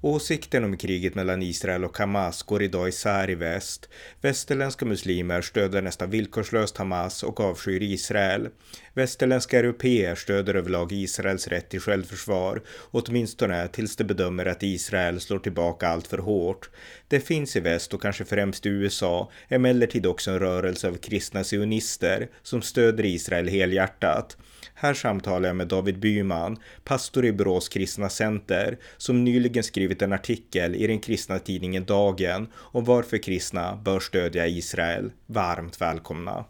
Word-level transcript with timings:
Åsikten 0.00 0.64
om 0.64 0.76
kriget 0.76 1.14
mellan 1.14 1.42
Israel 1.42 1.84
och 1.84 1.98
Hamas 1.98 2.42
går 2.42 2.62
idag 2.62 2.88
isär 2.88 3.30
i 3.30 3.34
väst. 3.34 3.88
Västerländska 4.20 4.84
muslimer 4.84 5.42
stöder 5.42 5.82
nästan 5.82 6.10
villkorslöst 6.10 6.76
Hamas 6.76 7.22
och 7.22 7.40
avskyr 7.40 7.82
Israel. 7.82 8.48
Västerländska 8.94 9.58
europeer 9.58 10.14
stöder 10.14 10.54
överlag 10.54 10.92
Israels 10.92 11.48
rätt 11.48 11.68
till 11.68 11.80
självförsvar, 11.80 12.62
åtminstone 12.90 13.68
tills 13.68 13.96
de 13.96 14.04
bedömer 14.04 14.46
att 14.46 14.62
Israel 14.62 15.20
slår 15.20 15.38
tillbaka 15.38 15.88
allt 15.88 16.06
för 16.06 16.18
hårt. 16.18 16.70
Det 17.08 17.20
finns 17.20 17.56
i 17.56 17.60
väst 17.60 17.94
och 17.94 18.02
kanske 18.02 18.24
främst 18.24 18.66
i 18.66 18.68
USA 18.68 19.30
emellertid 19.48 20.06
också 20.06 20.30
en 20.30 20.38
rörelse 20.38 20.88
av 20.88 20.94
kristna 20.94 21.44
sionister 21.44 22.28
som 22.42 22.62
stöder 22.62 23.04
Israel 23.04 23.48
helhjärtat. 23.48 24.36
Här 24.80 24.94
samtalar 24.94 25.48
jag 25.48 25.56
med 25.56 25.68
David 25.68 25.98
Byman, 25.98 26.56
pastor 26.84 27.24
i 27.24 27.32
Borås 27.32 27.68
kristna 27.68 28.08
center, 28.08 28.78
som 28.96 29.24
nyligen 29.24 29.62
skrivit 29.62 30.02
en 30.02 30.12
artikel 30.12 30.74
i 30.74 30.86
den 30.86 30.98
kristna 30.98 31.38
tidningen 31.38 31.84
Dagen 31.84 32.48
om 32.54 32.84
varför 32.84 33.18
kristna 33.18 33.76
bör 33.76 34.00
stödja 34.00 34.46
Israel. 34.46 35.12
Varmt 35.26 35.80
välkomna! 35.80 36.44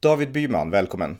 David 0.00 0.32
Byman, 0.32 0.70
välkommen! 0.70 1.18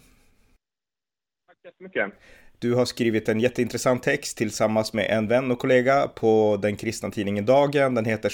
Tack 1.46 1.74
så 1.78 1.84
mycket! 1.84 2.12
Du 2.60 2.74
har 2.74 2.84
skrivit 2.84 3.28
en 3.28 3.40
jätteintressant 3.40 4.02
text 4.02 4.38
tillsammans 4.38 4.94
med 4.94 5.06
en 5.10 5.28
vän 5.28 5.50
och 5.50 5.58
kollega 5.58 6.08
på 6.20 6.58
den 6.62 6.76
kristna 6.76 7.10
tidningen 7.10 7.46
Dagen. 7.46 7.94
Den 7.94 8.04
heter 8.04 8.28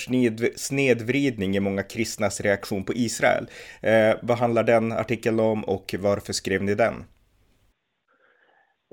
Snedvridning 0.57 1.57
i 1.57 1.61
många 1.61 1.83
kristnas 1.83 2.41
reaktion 2.41 2.85
på 2.85 2.93
Israel. 2.93 3.45
Eh, 3.83 4.19
vad 4.23 4.39
handlar 4.39 4.65
den 4.65 4.93
artikeln 4.93 5.41
om 5.41 5.65
och 5.65 5.95
varför 5.99 6.33
skrev 6.33 6.63
ni 6.63 6.75
den? 6.75 6.95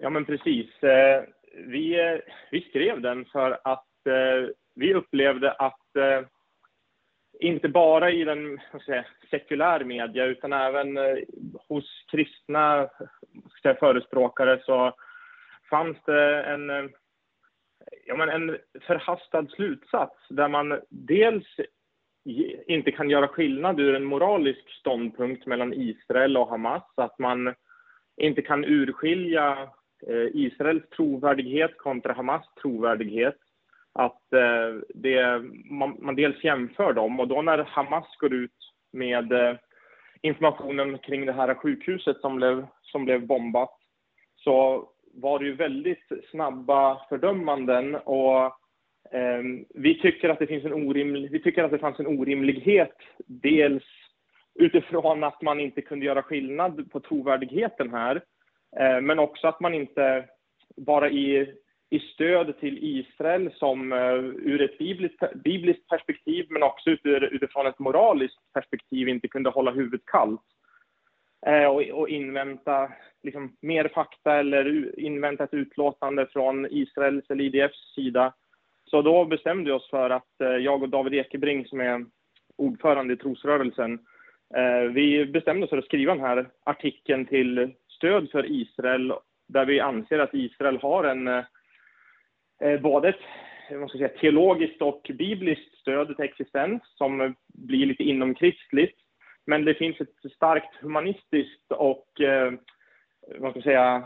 Ja, 0.01 0.09
men 0.09 0.25
precis. 0.25 0.83
Eh, 0.83 1.23
vi, 1.67 1.99
eh, 1.99 2.17
vi 2.51 2.61
skrev 2.61 3.01
den 3.01 3.25
för 3.25 3.51
att 3.63 4.07
eh, 4.07 4.49
vi 4.75 4.93
upplevde 4.93 5.51
att 5.51 5.95
eh, 5.95 6.27
inte 7.39 7.69
bara 7.69 8.11
i 8.11 8.23
den 8.23 8.59
säga, 8.85 9.05
sekulär 9.29 9.83
media 9.83 10.25
utan 10.25 10.53
även 10.53 10.97
eh, 10.97 11.17
hos 11.67 12.05
kristna 12.11 12.89
säga, 13.61 13.75
förespråkare 13.75 14.61
så 14.65 14.93
fanns 15.69 15.97
det 16.05 16.43
en, 16.43 16.69
eh, 16.69 16.85
ja, 18.05 18.15
men 18.15 18.29
en 18.29 18.57
förhastad 18.81 19.47
slutsats 19.47 20.27
där 20.29 20.47
man 20.47 20.79
dels 20.89 21.47
inte 22.67 22.91
kan 22.91 23.09
göra 23.09 23.27
skillnad 23.27 23.79
ur 23.79 23.95
en 23.95 24.03
moralisk 24.03 24.69
ståndpunkt 24.69 25.45
mellan 25.45 25.73
Israel 25.73 26.37
och 26.37 26.49
Hamas, 26.49 26.83
att 26.95 27.19
man 27.19 27.53
inte 28.17 28.41
kan 28.41 28.65
urskilja 28.65 29.69
eh, 30.07 30.27
Israels 30.33 30.89
trovärdighet 30.89 31.77
kontra 31.77 32.13
Hamas 32.13 32.45
trovärdighet. 32.61 33.37
Att 33.93 34.33
eh, 34.33 34.75
det, 34.89 35.41
man, 35.65 35.97
man 35.99 36.15
dels 36.15 36.43
jämför 36.43 36.93
dem 36.93 37.19
och 37.19 37.27
då 37.27 37.41
när 37.41 37.57
Hamas 37.57 38.17
går 38.19 38.33
ut 38.33 38.73
med 38.91 39.57
informationen 40.21 40.97
kring 40.97 41.25
det 41.25 41.33
här 41.33 41.53
sjukhuset 41.53 42.17
som 42.17 42.35
blev, 42.35 42.67
som 42.81 43.05
blev 43.05 43.27
bombat 43.27 43.79
så 44.35 44.87
var 45.21 45.39
det 45.39 45.45
ju 45.45 45.55
väldigt 45.55 46.11
snabba 46.31 47.01
fördömanden 47.09 47.95
och 47.95 48.43
eh, 49.11 49.43
vi 49.69 49.99
tycker 50.01 50.29
att 50.29 50.39
det 50.39 50.47
finns 50.47 50.65
en 50.65 50.73
orimlig, 50.73 51.31
vi 51.31 51.41
tycker 51.41 51.63
att 51.63 51.71
det 51.71 51.79
fanns 51.79 51.99
en 51.99 52.07
orimlighet 52.07 52.95
dels 53.25 53.83
utifrån 54.55 55.23
att 55.23 55.41
man 55.41 55.59
inte 55.59 55.81
kunde 55.81 56.05
göra 56.05 56.23
skillnad 56.23 56.91
på 56.91 56.99
trovärdigheten 56.99 57.93
här, 57.93 58.15
eh, 58.79 59.01
men 59.01 59.19
också 59.19 59.47
att 59.47 59.59
man 59.59 59.73
inte 59.73 60.25
bara 60.77 61.09
i, 61.09 61.55
i 61.89 61.99
stöd 61.99 62.59
till 62.59 62.77
Israel 62.81 63.51
som 63.53 63.93
eh, 63.93 64.13
ur 64.23 64.61
ett 64.61 64.77
bibliskt, 64.77 65.33
bibliskt 65.43 65.87
perspektiv, 65.87 66.45
men 66.49 66.63
också 66.63 66.89
utifrån 67.31 67.67
ett 67.67 67.79
moraliskt 67.79 68.53
perspektiv 68.53 69.09
inte 69.09 69.27
kunde 69.27 69.49
hålla 69.49 69.71
huvudet 69.71 70.05
kallt. 70.05 70.41
Eh, 71.45 71.65
och, 71.65 71.81
och 71.81 72.09
invänta 72.09 72.91
liksom, 73.23 73.57
mer 73.61 73.87
fakta 73.87 74.39
eller 74.39 74.99
invänta 74.99 75.43
ett 75.43 75.53
utlåtande 75.53 76.27
från 76.27 76.67
Israels 76.71 77.29
eller 77.29 77.43
IDFs 77.43 77.93
sida. 77.95 78.33
Så 78.85 79.01
då 79.01 79.25
bestämde 79.25 79.63
vi 79.63 79.71
oss 79.71 79.89
för 79.89 80.09
att 80.09 80.41
eh, 80.41 80.47
jag 80.47 80.83
och 80.83 80.89
David 80.89 81.13
Ekebring 81.13 81.65
som 81.65 81.79
är 81.79 82.05
ordförande 82.55 83.13
i 83.13 83.17
trosrörelsen, 83.17 83.99
eh, 84.55 84.91
vi 84.91 85.25
bestämde 85.25 85.63
oss 85.63 85.69
för 85.69 85.77
att 85.77 85.85
skriva 85.85 86.15
den 86.15 86.23
här 86.23 86.49
artikeln 86.63 87.25
till 87.25 87.73
stöd 87.87 88.31
för 88.31 88.51
Israel 88.51 89.13
där 89.47 89.65
vi 89.65 89.79
anser 89.79 90.19
att 90.19 90.33
Israel 90.33 90.77
har 90.77 91.03
en 91.03 91.27
eh, 91.27 91.43
eh 92.61 92.81
både 92.81 93.09
ett 93.09 93.21
man 93.71 93.89
ska 93.89 93.97
säga, 93.97 94.09
teologiskt 94.09 94.81
och 94.81 95.11
bibliskt 95.13 95.77
stöd 95.77 96.07
till 96.07 96.25
existens 96.25 96.81
som 96.85 97.35
blir 97.47 97.85
lite 97.85 98.03
inomkristligt. 98.03 98.97
Men 99.49 99.65
det 99.65 99.73
finns 99.73 100.01
ett 100.01 100.31
starkt 100.35 100.75
humanistiskt 100.81 101.71
och 101.71 102.07
vad 103.37 103.51
ska 103.51 103.57
jag 103.57 103.63
säga, 103.63 104.05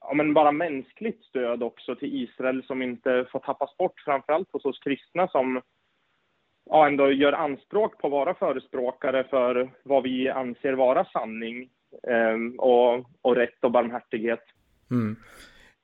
ja, 0.00 0.14
men 0.14 0.34
bara 0.34 0.52
mänskligt 0.52 1.24
stöd 1.24 1.62
också 1.62 1.94
till 1.94 2.22
Israel 2.22 2.62
som 2.66 2.82
inte 2.82 3.26
får 3.32 3.38
tappas 3.38 3.76
bort, 3.76 4.00
framförallt 4.04 4.52
hos 4.52 4.64
oss 4.64 4.78
kristna 4.78 5.28
som 5.28 5.62
ja, 6.70 6.86
ändå 6.86 7.12
gör 7.12 7.32
anspråk 7.32 7.98
på 7.98 8.06
att 8.06 8.12
vara 8.12 8.34
förespråkare 8.34 9.24
för 9.24 9.70
vad 9.82 10.02
vi 10.02 10.28
anser 10.28 10.72
vara 10.72 11.04
sanning 11.04 11.70
eh, 12.08 12.36
och, 12.58 13.06
och 13.22 13.36
rätt 13.36 13.64
och 13.64 13.70
barmhärtighet. 13.70 14.44
Mm. 14.90 15.16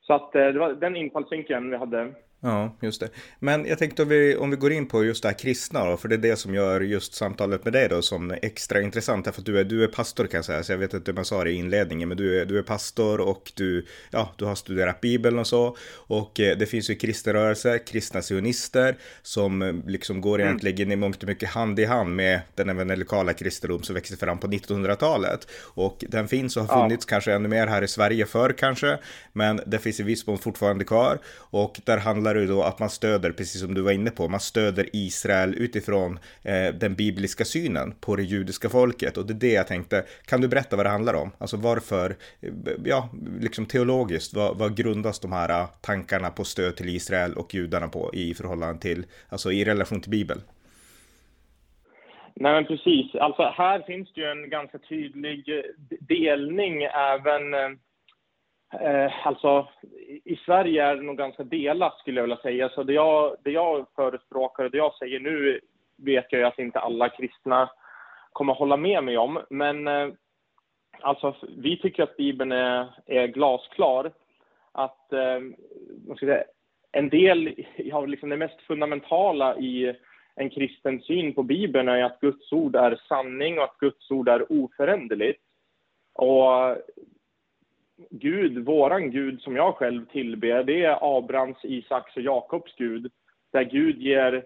Så 0.00 0.14
att 0.14 0.34
eh, 0.34 0.46
det 0.46 0.58
var 0.58 0.72
den 0.72 0.96
infallsvinkeln 0.96 1.70
vi 1.70 1.76
hade. 1.76 2.14
Ja, 2.40 2.76
just 2.80 3.00
det. 3.00 3.08
Men 3.38 3.66
jag 3.66 3.78
tänkte 3.78 4.02
om 4.02 4.08
vi, 4.08 4.36
om 4.36 4.50
vi 4.50 4.56
går 4.56 4.72
in 4.72 4.86
på 4.86 5.04
just 5.04 5.22
det 5.22 5.28
här 5.28 5.38
kristna 5.38 5.84
då, 5.84 5.96
för 5.96 6.08
det 6.08 6.14
är 6.14 6.18
det 6.18 6.36
som 6.36 6.54
gör 6.54 6.80
just 6.80 7.14
samtalet 7.14 7.64
med 7.64 7.72
dig 7.72 7.88
då 7.88 8.02
som 8.02 8.30
extra 8.42 8.80
intressant, 8.80 9.24
därför 9.24 9.40
att 9.40 9.46
du 9.46 9.60
är, 9.60 9.64
du 9.64 9.84
är 9.84 9.88
pastor 9.88 10.26
kan 10.26 10.38
jag 10.38 10.44
säga, 10.44 10.62
så 10.62 10.72
jag 10.72 10.78
vet 10.78 10.94
inte 10.94 11.10
om 11.10 11.16
jag 11.16 11.26
sa 11.26 11.44
det 11.44 11.50
i 11.50 11.54
inledningen, 11.54 12.08
men 12.08 12.18
du 12.18 12.40
är, 12.40 12.46
du 12.46 12.58
är 12.58 12.62
pastor 12.62 13.20
och 13.20 13.52
du, 13.54 13.86
ja, 14.10 14.34
du 14.36 14.44
har 14.44 14.54
studerat 14.54 15.00
Bibeln 15.00 15.38
och 15.38 15.46
så, 15.46 15.76
och 15.92 16.40
eh, 16.40 16.58
det 16.58 16.66
finns 16.66 16.90
ju 16.90 16.94
kristna 16.94 17.34
rörelser, 17.34 17.86
kristna 17.86 18.22
sionister, 18.22 18.96
som 19.22 19.62
eh, 19.62 19.74
liksom 19.86 20.20
går 20.20 20.38
mm. 20.38 20.46
egentligen 20.46 20.92
i 20.92 20.96
mångt 20.96 21.22
och 21.22 21.28
mycket 21.28 21.48
hand 21.48 21.78
i 21.78 21.84
hand 21.84 22.16
med 22.16 22.40
den 22.54 22.68
evangelikala 22.68 23.32
kristendom 23.32 23.82
som 23.82 23.94
växte 23.94 24.16
fram 24.16 24.38
på 24.38 24.46
1900-talet. 24.46 25.48
Och 25.74 26.04
den 26.08 26.28
finns 26.28 26.56
och 26.56 26.64
har 26.64 26.82
funnits 26.82 27.06
ja. 27.08 27.10
kanske 27.10 27.32
ännu 27.32 27.48
mer 27.48 27.66
här 27.66 27.82
i 27.82 27.88
Sverige 27.88 28.26
förr 28.26 28.54
kanske, 28.58 28.98
men 29.32 29.60
det 29.66 29.78
finns 29.78 30.00
i 30.00 30.02
viss 30.02 30.26
mån 30.26 30.38
fortfarande 30.38 30.84
kvar, 30.84 31.18
och 31.36 31.80
där 31.84 31.98
handlar 31.98 32.25
det 32.34 32.46
då 32.46 32.62
att 32.62 32.78
man 32.78 32.90
stöder, 32.90 33.32
precis 33.32 33.60
som 33.60 33.74
du 33.74 33.80
var 33.80 33.92
inne 33.92 34.10
på, 34.10 34.28
man 34.28 34.40
stöder 34.40 34.86
Israel 34.92 35.54
utifrån 35.54 36.18
eh, 36.42 36.74
den 36.74 36.94
bibliska 36.94 37.44
synen 37.44 37.94
på 38.00 38.16
det 38.16 38.22
judiska 38.22 38.68
folket. 38.68 39.16
Och 39.16 39.26
det 39.26 39.32
är 39.32 39.48
det 39.48 39.52
jag 39.52 39.66
tänkte, 39.66 40.04
kan 40.26 40.40
du 40.40 40.48
berätta 40.48 40.76
vad 40.76 40.86
det 40.86 40.90
handlar 40.90 41.14
om? 41.14 41.30
Alltså 41.38 41.56
varför, 41.56 42.10
eh, 42.40 42.52
ja, 42.84 43.08
liksom 43.40 43.66
teologiskt, 43.66 44.34
vad, 44.34 44.58
vad 44.58 44.76
grundas 44.76 45.20
de 45.20 45.32
här 45.32 45.48
eh, 45.48 45.66
tankarna 45.80 46.30
på 46.30 46.44
stöd 46.44 46.76
till 46.76 46.88
Israel 46.88 47.34
och 47.34 47.54
judarna 47.54 47.88
på 47.88 48.10
i 48.14 48.34
förhållande 48.34 48.80
till, 48.80 49.04
alltså 49.28 49.52
i 49.52 49.64
relation 49.64 50.00
till 50.00 50.10
Bibeln? 50.10 50.40
Nej, 52.34 52.52
men 52.52 52.64
precis. 52.64 53.14
Alltså 53.14 53.42
här 53.42 53.80
finns 53.80 54.12
det 54.14 54.20
ju 54.20 54.26
en 54.26 54.50
ganska 54.50 54.78
tydlig 54.78 55.48
eh, 55.48 55.64
delning 56.00 56.82
även 56.82 57.54
Eh, 58.72 59.26
alltså, 59.26 59.68
i 60.24 60.36
Sverige 60.36 60.84
är 60.84 60.96
det 60.96 61.02
nog 61.02 61.16
ganska 61.16 61.44
delat 61.44 61.98
skulle 61.98 62.20
jag 62.20 62.22
vilja 62.22 62.42
säga. 62.42 62.68
Så 62.68 62.82
det 62.82 62.92
jag, 62.92 63.36
det 63.44 63.50
jag 63.50 63.86
förespråkar 63.96 64.64
och 64.64 64.70
det 64.70 64.78
jag 64.78 64.94
säger 64.94 65.20
nu 65.20 65.60
vet 65.96 66.26
jag 66.30 66.38
ju 66.38 66.44
att 66.46 66.58
inte 66.58 66.78
alla 66.78 67.08
kristna 67.08 67.70
kommer 68.32 68.54
hålla 68.54 68.76
med 68.76 69.04
mig 69.04 69.18
om. 69.18 69.40
Men 69.50 69.88
eh, 69.88 70.08
alltså, 71.00 71.34
vi 71.56 71.76
tycker 71.76 72.02
att 72.02 72.16
Bibeln 72.16 72.52
är, 72.52 72.88
är 73.06 73.26
glasklar. 73.26 74.12
Att 74.72 75.12
eh, 75.12 75.40
säga, 76.20 76.44
en 76.92 77.08
del 77.08 77.64
av 77.92 78.08
liksom 78.08 78.28
det 78.28 78.36
mest 78.36 78.60
fundamentala 78.60 79.56
i 79.56 79.96
en 80.34 80.50
kristen 80.50 81.00
syn 81.00 81.34
på 81.34 81.42
Bibeln 81.42 81.88
är 81.88 82.04
att 82.04 82.20
Guds 82.20 82.52
ord 82.52 82.76
är 82.76 83.00
sanning 83.08 83.58
och 83.58 83.64
att 83.64 83.78
Guds 83.78 84.10
ord 84.10 84.28
är 84.28 84.52
oföränderligt. 84.52 85.42
Och 86.14 86.76
Gud, 88.10 88.64
våran 88.64 89.10
Gud 89.10 89.40
som 89.40 89.56
jag 89.56 89.74
själv 89.74 90.06
tillber, 90.06 90.64
det 90.64 90.84
är 90.84 91.18
Abrahams, 91.18 91.64
Isaks 91.64 92.16
och 92.16 92.22
Jakobs 92.22 92.74
Gud. 92.76 93.12
Där 93.52 93.62
Gud 93.62 93.98
ger 93.98 94.44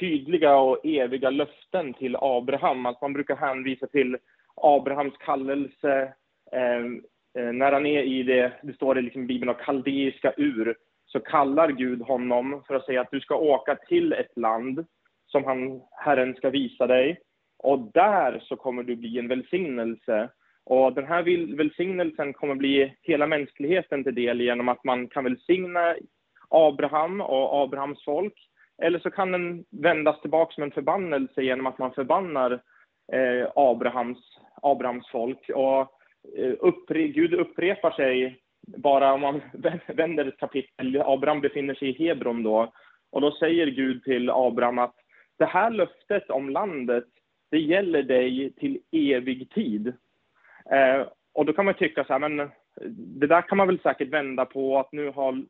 tydliga 0.00 0.56
och 0.56 0.86
eviga 0.86 1.30
löften 1.30 1.94
till 1.94 2.16
Abraham. 2.20 2.86
Att 2.86 3.00
man 3.00 3.12
brukar 3.12 3.36
hänvisa 3.36 3.86
till 3.86 4.16
Abrahams 4.54 5.16
kallelse 5.16 6.12
eh, 6.52 6.84
eh 7.44 7.52
när 7.52 7.72
han 7.72 7.86
är 7.86 8.02
i 8.02 8.22
det, 8.22 8.52
det 8.62 8.72
står 8.72 8.94
det 8.94 9.00
liksom 9.00 9.22
i 9.22 9.26
Bibeln, 9.26 9.54
kaldeiska 9.64 10.32
ur, 10.36 10.76
så 11.06 11.20
kallar 11.20 11.68
Gud 11.68 12.02
honom 12.02 12.62
för 12.66 12.74
att 12.74 12.84
säga 12.84 13.00
att 13.00 13.10
du 13.10 13.20
ska 13.20 13.36
åka 13.36 13.74
till 13.74 14.12
ett 14.12 14.36
land 14.36 14.86
som 15.26 15.44
han, 15.44 15.82
Herren 15.90 16.34
ska 16.34 16.50
visa 16.50 16.86
dig. 16.86 17.20
Och 17.58 17.90
där 17.94 18.40
så 18.42 18.56
kommer 18.56 18.82
du 18.82 18.96
bli 18.96 19.18
en 19.18 19.28
välsignelse. 19.28 20.28
Och 20.70 20.92
den 20.92 21.04
här 21.04 21.22
välsignelsen 21.56 22.32
kommer 22.32 22.54
bli 22.54 22.96
hela 23.02 23.26
mänskligheten 23.26 24.04
till 24.04 24.14
del 24.14 24.40
genom 24.40 24.68
att 24.68 24.84
man 24.84 25.08
kan 25.08 25.24
välsigna 25.24 25.96
Abraham 26.48 27.20
och 27.20 27.62
Abrahams 27.62 28.04
folk. 28.04 28.34
Eller 28.82 28.98
så 28.98 29.10
kan 29.10 29.32
den 29.32 29.64
vändas 29.70 30.20
tillbaka 30.20 30.52
som 30.54 30.62
en 30.62 30.70
förbannelse 30.70 31.42
genom 31.42 31.66
att 31.66 31.78
man 31.78 31.92
förbannar 31.92 32.52
eh, 33.12 33.48
Abrahams, 33.54 34.18
Abrahams 34.62 35.08
folk. 35.08 35.50
Och 35.54 35.80
eh, 36.38 36.54
uppre, 36.60 37.08
Gud 37.08 37.34
upprepar 37.34 37.90
sig 37.90 38.40
bara 38.66 39.12
om 39.12 39.20
man 39.20 39.40
vänder 39.86 40.24
ett 40.24 40.38
kapitel. 40.38 41.02
Abraham 41.04 41.40
befinner 41.40 41.74
sig 41.74 41.88
i 41.88 42.08
Hebron 42.08 42.42
då. 42.42 42.72
Och 43.12 43.20
då 43.20 43.32
säger 43.32 43.66
Gud 43.66 44.04
till 44.04 44.30
Abraham 44.30 44.78
att 44.78 44.94
det 45.38 45.46
här 45.46 45.70
löftet 45.70 46.30
om 46.30 46.50
landet, 46.50 47.06
det 47.50 47.58
gäller 47.58 48.02
dig 48.02 48.52
till 48.52 48.80
evig 48.92 49.50
tid. 49.50 49.94
Eh, 50.72 51.06
och 51.32 51.46
då 51.46 51.52
kan 51.52 51.64
man 51.64 51.74
tycka 51.74 52.04
så 52.04 52.12
här, 52.12 52.28
men 52.28 52.50
det 53.20 53.26
där 53.26 53.42
kan 53.42 53.58
man 53.58 53.66
väl 53.66 53.80
säkert 53.80 54.08
vända 54.08 54.44
på 54.44 54.78
att 54.78 54.92
nu 54.92 55.10
har 55.10 55.44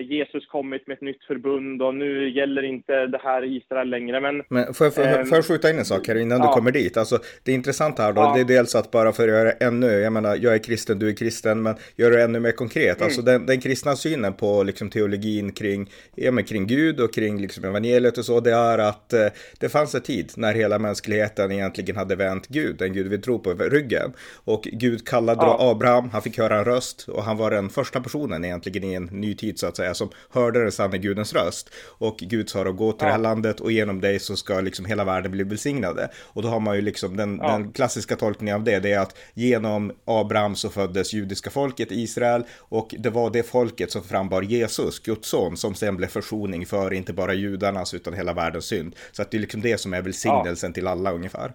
Jesus 0.00 0.46
kommit 0.46 0.86
med 0.86 0.94
ett 0.94 1.00
nytt 1.00 1.24
förbund 1.24 1.82
och 1.82 1.94
nu 1.94 2.30
gäller 2.30 2.62
inte 2.62 3.06
det 3.06 3.20
här 3.22 3.44
i 3.44 3.56
Israel 3.56 3.90
längre. 3.90 4.20
Men, 4.20 4.42
men 4.48 4.74
får, 4.74 4.86
jag, 4.86 4.94
får, 4.94 5.02
ähm, 5.02 5.26
får 5.26 5.38
jag 5.38 5.44
skjuta 5.44 5.70
in 5.70 5.78
en 5.78 5.84
sak 5.84 6.08
här 6.08 6.14
innan 6.14 6.38
ja. 6.38 6.46
du 6.46 6.52
kommer 6.52 6.72
dit? 6.72 6.96
Alltså, 6.96 7.18
det 7.42 7.52
intressanta 7.52 8.02
här 8.02 8.12
då, 8.12 8.20
ja. 8.20 8.32
det 8.34 8.40
är 8.40 8.44
dels 8.44 8.74
att 8.74 8.90
bara 8.90 9.12
för 9.12 9.22
att 9.22 9.28
göra 9.28 9.52
ännu, 9.52 9.86
jag 9.86 10.12
menar, 10.12 10.36
jag 10.36 10.54
är 10.54 10.58
kristen, 10.58 10.98
du 10.98 11.08
är 11.08 11.16
kristen, 11.16 11.62
men 11.62 11.74
gör 11.96 12.10
det 12.10 12.22
ännu 12.22 12.40
mer 12.40 12.52
konkret. 12.52 13.02
Alltså, 13.02 13.04
mm. 13.04 13.06
Alltså 13.06 13.22
den, 13.22 13.46
den 13.46 13.60
kristna 13.60 13.96
synen 13.96 14.32
på 14.32 14.62
liksom, 14.62 14.90
teologin 14.90 15.52
kring, 15.52 15.90
ja, 16.14 16.32
men, 16.32 16.44
kring 16.44 16.66
Gud 16.66 17.00
och 17.00 17.14
kring 17.14 17.40
liksom, 17.40 17.64
evangeliet 17.64 18.18
och 18.18 18.24
så, 18.24 18.40
det 18.40 18.52
är 18.52 18.78
att 18.78 19.12
eh, 19.12 19.26
det 19.60 19.68
fanns 19.68 19.94
en 19.94 20.00
tid 20.00 20.32
när 20.36 20.54
hela 20.54 20.78
mänskligheten 20.78 21.52
egentligen 21.52 21.96
hade 21.96 22.16
vänt 22.16 22.46
Gud, 22.48 22.76
den 22.78 22.92
Gud 22.92 23.08
vi 23.08 23.18
tror 23.18 23.38
på, 23.38 23.50
ryggen. 23.52 24.12
Och 24.44 24.62
Gud 24.62 25.06
kallade 25.08 25.42
ja. 25.42 25.70
Abraham, 25.70 26.10
han 26.10 26.22
fick 26.22 26.38
höra 26.38 26.58
en 26.58 26.64
röst 26.64 27.08
och 27.08 27.22
han 27.22 27.36
var 27.36 27.50
den 27.50 27.68
första 27.68 28.00
personen 28.00 28.44
egentligen 28.44 28.84
i 28.84 28.94
en 28.94 29.04
ny 29.04 29.34
tid 29.34 29.58
så 29.58 29.66
att 29.66 29.76
säga, 29.76 29.85
som 29.94 30.10
hörde 30.30 30.62
den 30.62 30.72
sanna 30.72 30.96
Gudens 30.96 31.32
röst. 31.32 31.70
Och 31.98 32.18
Gud 32.18 32.48
sa 32.48 32.64
då, 32.64 32.72
gå 32.72 32.92
till 32.92 32.98
ja. 33.00 33.06
det 33.06 33.12
här 33.12 33.18
landet 33.18 33.60
och 33.60 33.72
genom 33.72 34.00
dig 34.00 34.18
så 34.18 34.36
ska 34.36 34.60
liksom 34.60 34.84
hela 34.84 35.04
världen 35.04 35.32
bli 35.32 35.44
välsignade. 35.44 36.10
Och 36.16 36.42
då 36.42 36.48
har 36.48 36.60
man 36.60 36.76
ju 36.76 36.82
liksom 36.82 37.16
den, 37.16 37.40
ja. 37.42 37.52
den 37.52 37.72
klassiska 37.72 38.16
tolkningen 38.16 38.54
av 38.54 38.64
det, 38.64 38.78
det 38.78 38.92
är 38.92 38.98
att 38.98 39.16
genom 39.34 39.92
Abraham 40.04 40.56
så 40.56 40.70
föddes 40.70 41.12
judiska 41.12 41.50
folket 41.50 41.88
Israel 41.90 42.44
och 42.58 42.94
det 42.98 43.10
var 43.10 43.30
det 43.30 43.42
folket 43.42 43.90
som 43.92 44.02
frambar 44.02 44.42
Jesus, 44.42 44.98
Guds 44.98 45.28
son, 45.28 45.56
som 45.56 45.74
sen 45.74 45.96
blev 45.96 46.08
försoning 46.08 46.66
för 46.66 46.92
inte 46.92 47.12
bara 47.12 47.34
judarnas 47.34 47.94
utan 47.94 48.14
hela 48.14 48.32
världens 48.32 48.64
synd. 48.64 48.96
Så 49.12 49.22
att 49.22 49.30
det 49.30 49.36
är 49.36 49.40
liksom 49.40 49.60
det 49.60 49.80
som 49.80 49.94
är 49.94 50.02
välsignelsen 50.02 50.70
ja. 50.70 50.74
till 50.74 50.86
alla 50.86 51.12
ungefär. 51.12 51.52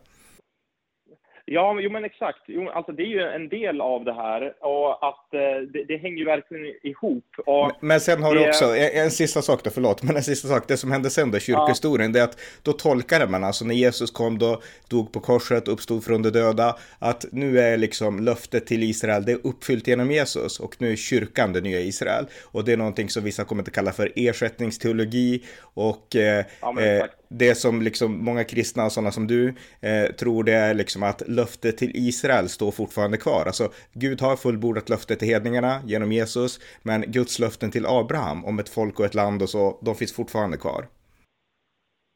Ja, 1.54 1.80
jo 1.82 1.90
men 1.90 2.06
exakt. 2.06 2.40
Jo, 2.46 2.70
alltså 2.70 2.92
det 2.92 3.04
är 3.04 3.08
ju 3.08 3.22
en 3.22 3.50
del 3.50 3.82
av 3.82 4.06
det 4.06 4.14
här 4.14 4.54
och 4.60 5.08
att 5.08 5.34
eh, 5.34 5.40
det, 5.74 5.84
det, 5.84 5.98
hänger 5.98 6.18
ju 6.18 6.26
verkligen 6.26 6.76
ihop. 6.84 7.26
Och 7.46 7.72
men 7.80 8.00
sen 8.00 8.24
har 8.24 8.36
det... 8.36 8.42
du 8.42 8.48
också, 8.48 8.66
en, 8.66 9.04
en, 9.04 9.12
sista 9.12 9.42
sak 9.42 9.64
då, 9.64 9.70
förlåt, 9.70 10.04
men 10.04 10.16
en 10.16 10.24
sista 10.24 10.48
sak, 10.48 10.64
det 10.68 10.78
som 10.78 10.92
hände 10.92 11.10
sen 11.10 11.32
då, 11.32 11.40
kyrkohistorien, 11.40 12.12
ja. 12.12 12.14
det 12.14 12.20
är 12.20 12.24
att 12.24 12.40
då 12.64 12.74
tolkade 12.74 13.28
man, 13.28 13.44
alltså 13.44 13.66
när 13.66 13.76
Jesus 13.76 14.12
kom 14.12 14.38
då, 14.38 14.62
dog 14.90 15.12
på 15.12 15.20
korset, 15.20 15.68
uppstod 15.68 16.04
från 16.04 16.22
de 16.22 16.30
döda, 16.30 16.76
att 17.00 17.26
nu 17.32 17.60
är 17.60 17.78
liksom 17.78 18.20
löftet 18.20 18.68
till 18.68 18.84
Israel, 18.84 19.26
det 19.26 19.32
är 19.32 19.48
uppfyllt 19.48 19.88
genom 19.88 20.12
Jesus 20.12 20.60
och 20.60 20.76
nu 20.80 20.92
är 20.92 20.96
kyrkan 20.96 21.54
det 21.54 21.62
nya 21.62 21.80
Israel. 21.80 22.26
Och 22.52 22.66
det 22.66 22.74
är 22.74 22.78
någonting 22.78 23.10
som 23.10 23.24
vissa 23.24 23.44
kommer 23.44 23.64
att 23.64 23.72
kalla 23.72 23.92
för 23.92 24.12
ersättningsteologi 24.16 25.44
och 25.74 26.16
eh, 26.16 26.46
ja, 26.62 26.82
eh, 26.82 27.06
det 27.40 27.56
som 27.56 27.82
liksom 27.82 28.26
många 28.26 28.44
kristna 28.44 28.86
och 28.86 28.92
sådana 28.92 29.12
som 29.12 29.28
du 29.28 29.48
eh, 29.82 30.16
tror 30.20 30.44
det 30.44 30.54
är 30.54 30.74
liksom 30.74 31.04
att 31.04 31.28
löftet 31.28 31.78
till 31.78 31.92
Israel 31.94 32.50
står 32.50 32.72
fortfarande 32.72 33.18
kvar. 33.18 33.44
Alltså 33.46 33.70
Gud 33.94 34.22
har 34.22 34.36
fullbordat 34.36 34.90
löftet 34.90 35.20
till 35.20 35.28
hedningarna 35.28 35.82
genom 35.86 36.12
Jesus, 36.12 36.60
men 36.84 37.02
Guds 37.02 37.40
löften 37.40 37.72
till 37.72 37.86
Abraham 37.86 38.46
om 38.46 38.60
ett 38.60 38.70
folk 38.70 39.00
och 39.00 39.06
ett 39.06 39.16
land 39.16 39.42
och 39.42 39.50
så, 39.50 39.80
de 39.82 39.96
finns 39.96 40.16
fortfarande 40.16 40.58
kvar. 40.58 40.86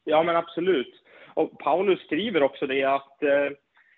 Ja, 0.04 0.22
men 0.22 0.36
absolut. 0.36 0.94
Och 1.34 1.58
Paulus 1.58 2.00
skriver 2.00 2.42
också 2.42 2.66
det 2.66 2.84
att 2.84 3.22
eh, 3.22 3.50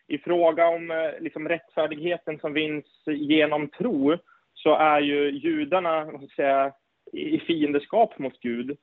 i 0.09 0.19
fråga 0.19 0.69
om 0.69 0.91
eh, 0.91 1.20
liksom 1.20 1.49
rättfärdigheten 1.49 2.38
som 2.38 2.53
vinns 2.53 2.87
genom 3.06 3.69
tro 3.69 4.17
så 4.55 4.75
är 4.75 5.00
ju 5.00 5.31
judarna, 5.31 6.05
vad 6.05 6.23
ska 6.23 6.43
säga, 6.43 6.73
i 7.12 7.38
fiendeskap 7.38 8.19
mot 8.19 8.41
Gud 8.41 8.76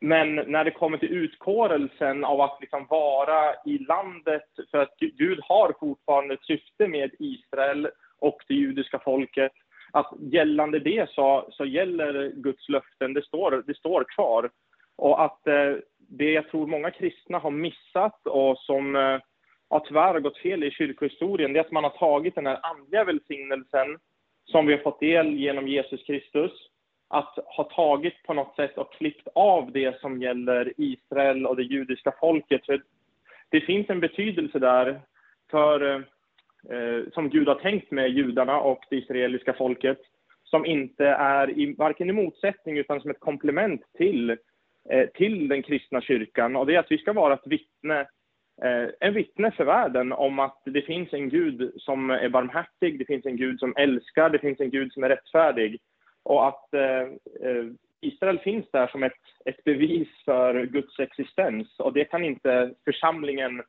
men 0.00 0.34
när 0.34 0.64
det 0.64 0.70
kommer 0.70 0.98
till 0.98 1.12
utkårelsen 1.12 2.24
av 2.24 2.40
att 2.40 2.58
liksom 2.60 2.86
vara 2.90 3.54
i 3.64 3.78
landet, 3.78 4.42
för 4.70 4.78
att 4.78 4.96
Gud 4.98 5.40
har 5.42 5.74
fortfarande 5.80 6.34
ett 6.34 6.44
syfte 6.44 6.88
med 6.88 7.10
Israel 7.18 7.88
och 8.18 8.36
det 8.48 8.54
judiska 8.54 8.98
folket, 8.98 9.52
att 9.92 10.12
gällande 10.20 10.78
det 10.78 11.10
så, 11.10 11.48
så 11.50 11.64
gäller 11.64 12.32
Guds 12.34 12.68
löften, 12.68 13.14
det 13.14 13.24
står, 13.24 13.62
det 13.66 13.76
står 13.76 14.04
kvar. 14.14 14.50
Och 14.96 15.24
att 15.24 15.46
eh, 15.46 15.72
det 15.96 16.32
jag 16.32 16.48
tror 16.48 16.66
många 16.66 16.90
kristna 16.90 17.38
har 17.38 17.50
missat 17.50 18.26
och 18.26 18.58
som 18.58 18.96
eh, 18.96 19.18
har 19.70 19.80
tyvärr 19.80 20.20
gått 20.20 20.38
fel 20.38 20.64
i 20.64 20.70
kyrkohistorien, 20.70 21.52
det 21.52 21.58
är 21.58 21.64
att 21.64 21.72
man 21.72 21.84
har 21.84 21.90
tagit 21.90 22.34
den 22.34 22.46
här 22.46 22.58
andliga 22.62 23.04
välsignelsen 23.04 23.98
som 24.44 24.66
vi 24.66 24.72
har 24.72 24.82
fått 24.82 25.00
del 25.00 25.34
genom 25.34 25.68
Jesus 25.68 26.02
Kristus 26.02 26.52
att 27.08 27.38
ha 27.46 27.64
tagit 27.64 28.22
på 28.22 28.34
något 28.34 28.56
sätt 28.56 28.78
och 28.78 28.92
klippt 28.92 29.28
av 29.34 29.72
det 29.72 30.00
som 30.00 30.22
gäller 30.22 30.72
Israel 30.76 31.46
och 31.46 31.56
det 31.56 31.62
judiska 31.62 32.12
folket. 32.20 32.66
För 32.66 32.82
det 33.48 33.60
finns 33.60 33.90
en 33.90 34.00
betydelse 34.00 34.58
där 34.58 35.00
för, 35.50 35.94
eh, 36.70 37.10
som 37.12 37.30
Gud 37.30 37.48
har 37.48 37.54
tänkt 37.54 37.90
med 37.90 38.10
judarna 38.10 38.60
och 38.60 38.84
det 38.90 38.96
israeliska 38.96 39.52
folket 39.52 39.98
som 40.44 40.66
inte 40.66 41.06
är 41.06 41.58
i, 41.58 41.74
varken 41.78 42.10
i 42.10 42.12
motsättning 42.12 42.78
utan 42.78 43.00
som 43.00 43.10
ett 43.10 43.20
komplement 43.20 43.82
till, 43.96 44.30
eh, 44.90 45.08
till 45.14 45.48
den 45.48 45.62
kristna 45.62 46.00
kyrkan. 46.00 46.56
Och 46.56 46.66
det 46.66 46.74
är 46.74 46.78
att 46.78 46.90
vi 46.90 46.98
ska 46.98 47.12
vara 47.12 47.34
ett 47.34 47.46
vittne, 47.46 48.00
eh, 48.62 48.88
en 49.00 49.14
vittne 49.14 49.50
för 49.50 49.64
världen 49.64 50.12
om 50.12 50.38
att 50.38 50.62
det 50.64 50.82
finns 50.82 51.12
en 51.12 51.28
Gud 51.28 51.72
som 51.76 52.10
är 52.10 52.28
barmhärtig, 52.28 52.98
det 52.98 53.04
finns 53.04 53.26
en 53.26 53.36
Gud 53.36 53.60
som 53.60 53.74
älskar, 53.76 54.30
det 54.30 54.38
finns 54.38 54.60
en 54.60 54.70
Gud 54.70 54.92
som 54.92 55.04
är 55.04 55.08
rättfärdig. 55.08 55.80
Och 56.26 56.48
att 56.48 56.74
eh, 56.74 57.02
eh, 57.48 57.64
Israel 58.00 58.38
finns 58.38 58.70
där 58.70 58.86
som 58.86 59.02
ett, 59.02 59.12
ett 59.44 59.64
bevis 59.64 60.08
för 60.24 60.64
Guds 60.64 60.98
existens. 60.98 61.78
Och 61.78 61.92
det 61.92 62.04
kan 62.04 62.24
inte 62.24 62.74
församlingen 62.84 63.62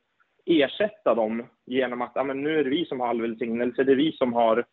ersätta 0.46 1.14
dem 1.14 1.46
genom 1.66 2.02
att 2.02 2.26
men 2.26 2.42
nu 2.42 2.58
är 2.58 2.64
det 2.64 2.70
vi 2.70 2.84
som 2.84 3.00
har 3.00 3.08
all 3.08 3.20
välsignelse, 3.20 3.84
det 3.84 3.92
är 3.92 3.96
vi 3.96 4.12
som 4.12 4.32
har, 4.32 4.64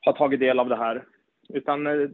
har 0.00 0.12
tagit 0.12 0.40
del 0.40 0.58
av 0.58 0.68
det 0.68 0.76
här. 0.76 1.04
Utan, 1.48 1.86
eh, 1.86 2.08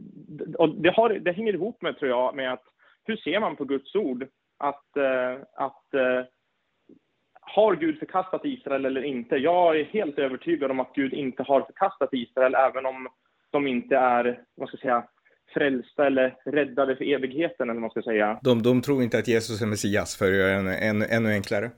och 0.57 0.69
det, 0.69 0.89
har, 0.89 1.09
det 1.09 1.31
hänger 1.31 1.53
ihop 1.53 1.81
med, 1.81 1.99
tror 1.99 2.09
jag, 2.09 2.35
med 2.35 2.53
att 2.53 2.63
hur 3.03 3.17
ser 3.17 3.39
man 3.39 3.55
på 3.55 3.65
Guds 3.65 3.95
ord? 3.95 4.27
Att, 4.57 4.97
eh, 4.97 5.37
att 5.53 5.83
har 7.41 7.75
Gud 7.75 7.99
förkastat 7.99 8.45
Israel 8.45 8.85
eller 8.85 9.03
inte? 9.03 9.35
Jag 9.35 9.79
är 9.79 9.83
helt 9.83 10.19
övertygad 10.19 10.71
om 10.71 10.79
att 10.79 10.93
Gud 10.95 11.13
inte 11.13 11.43
har 11.43 11.61
förkastat 11.61 12.09
Israel, 12.13 12.55
även 12.55 12.85
om 12.85 13.07
de 13.51 13.67
inte 13.67 13.95
är, 13.95 14.43
vad 14.55 14.67
ska 14.69 14.77
jag 14.77 14.81
säga, 14.81 15.07
frälsta 15.53 16.07
eller 16.07 16.35
räddade 16.45 16.95
för 16.95 17.05
evigheten, 17.05 17.69
eller 17.69 17.73
vad 17.73 17.81
man 17.81 17.89
ska 17.89 18.01
säga. 18.01 18.39
De, 18.43 18.61
de 18.61 18.81
tror 18.81 19.03
inte 19.03 19.17
att 19.17 19.27
Jesus 19.27 19.61
är 19.61 19.65
Messias, 19.65 20.17
för 20.17 20.25
att 20.25 20.37
göra 20.37 20.61
det 20.61 20.77
ännu, 20.77 21.05
ännu 21.05 21.29
enklare. 21.29 21.71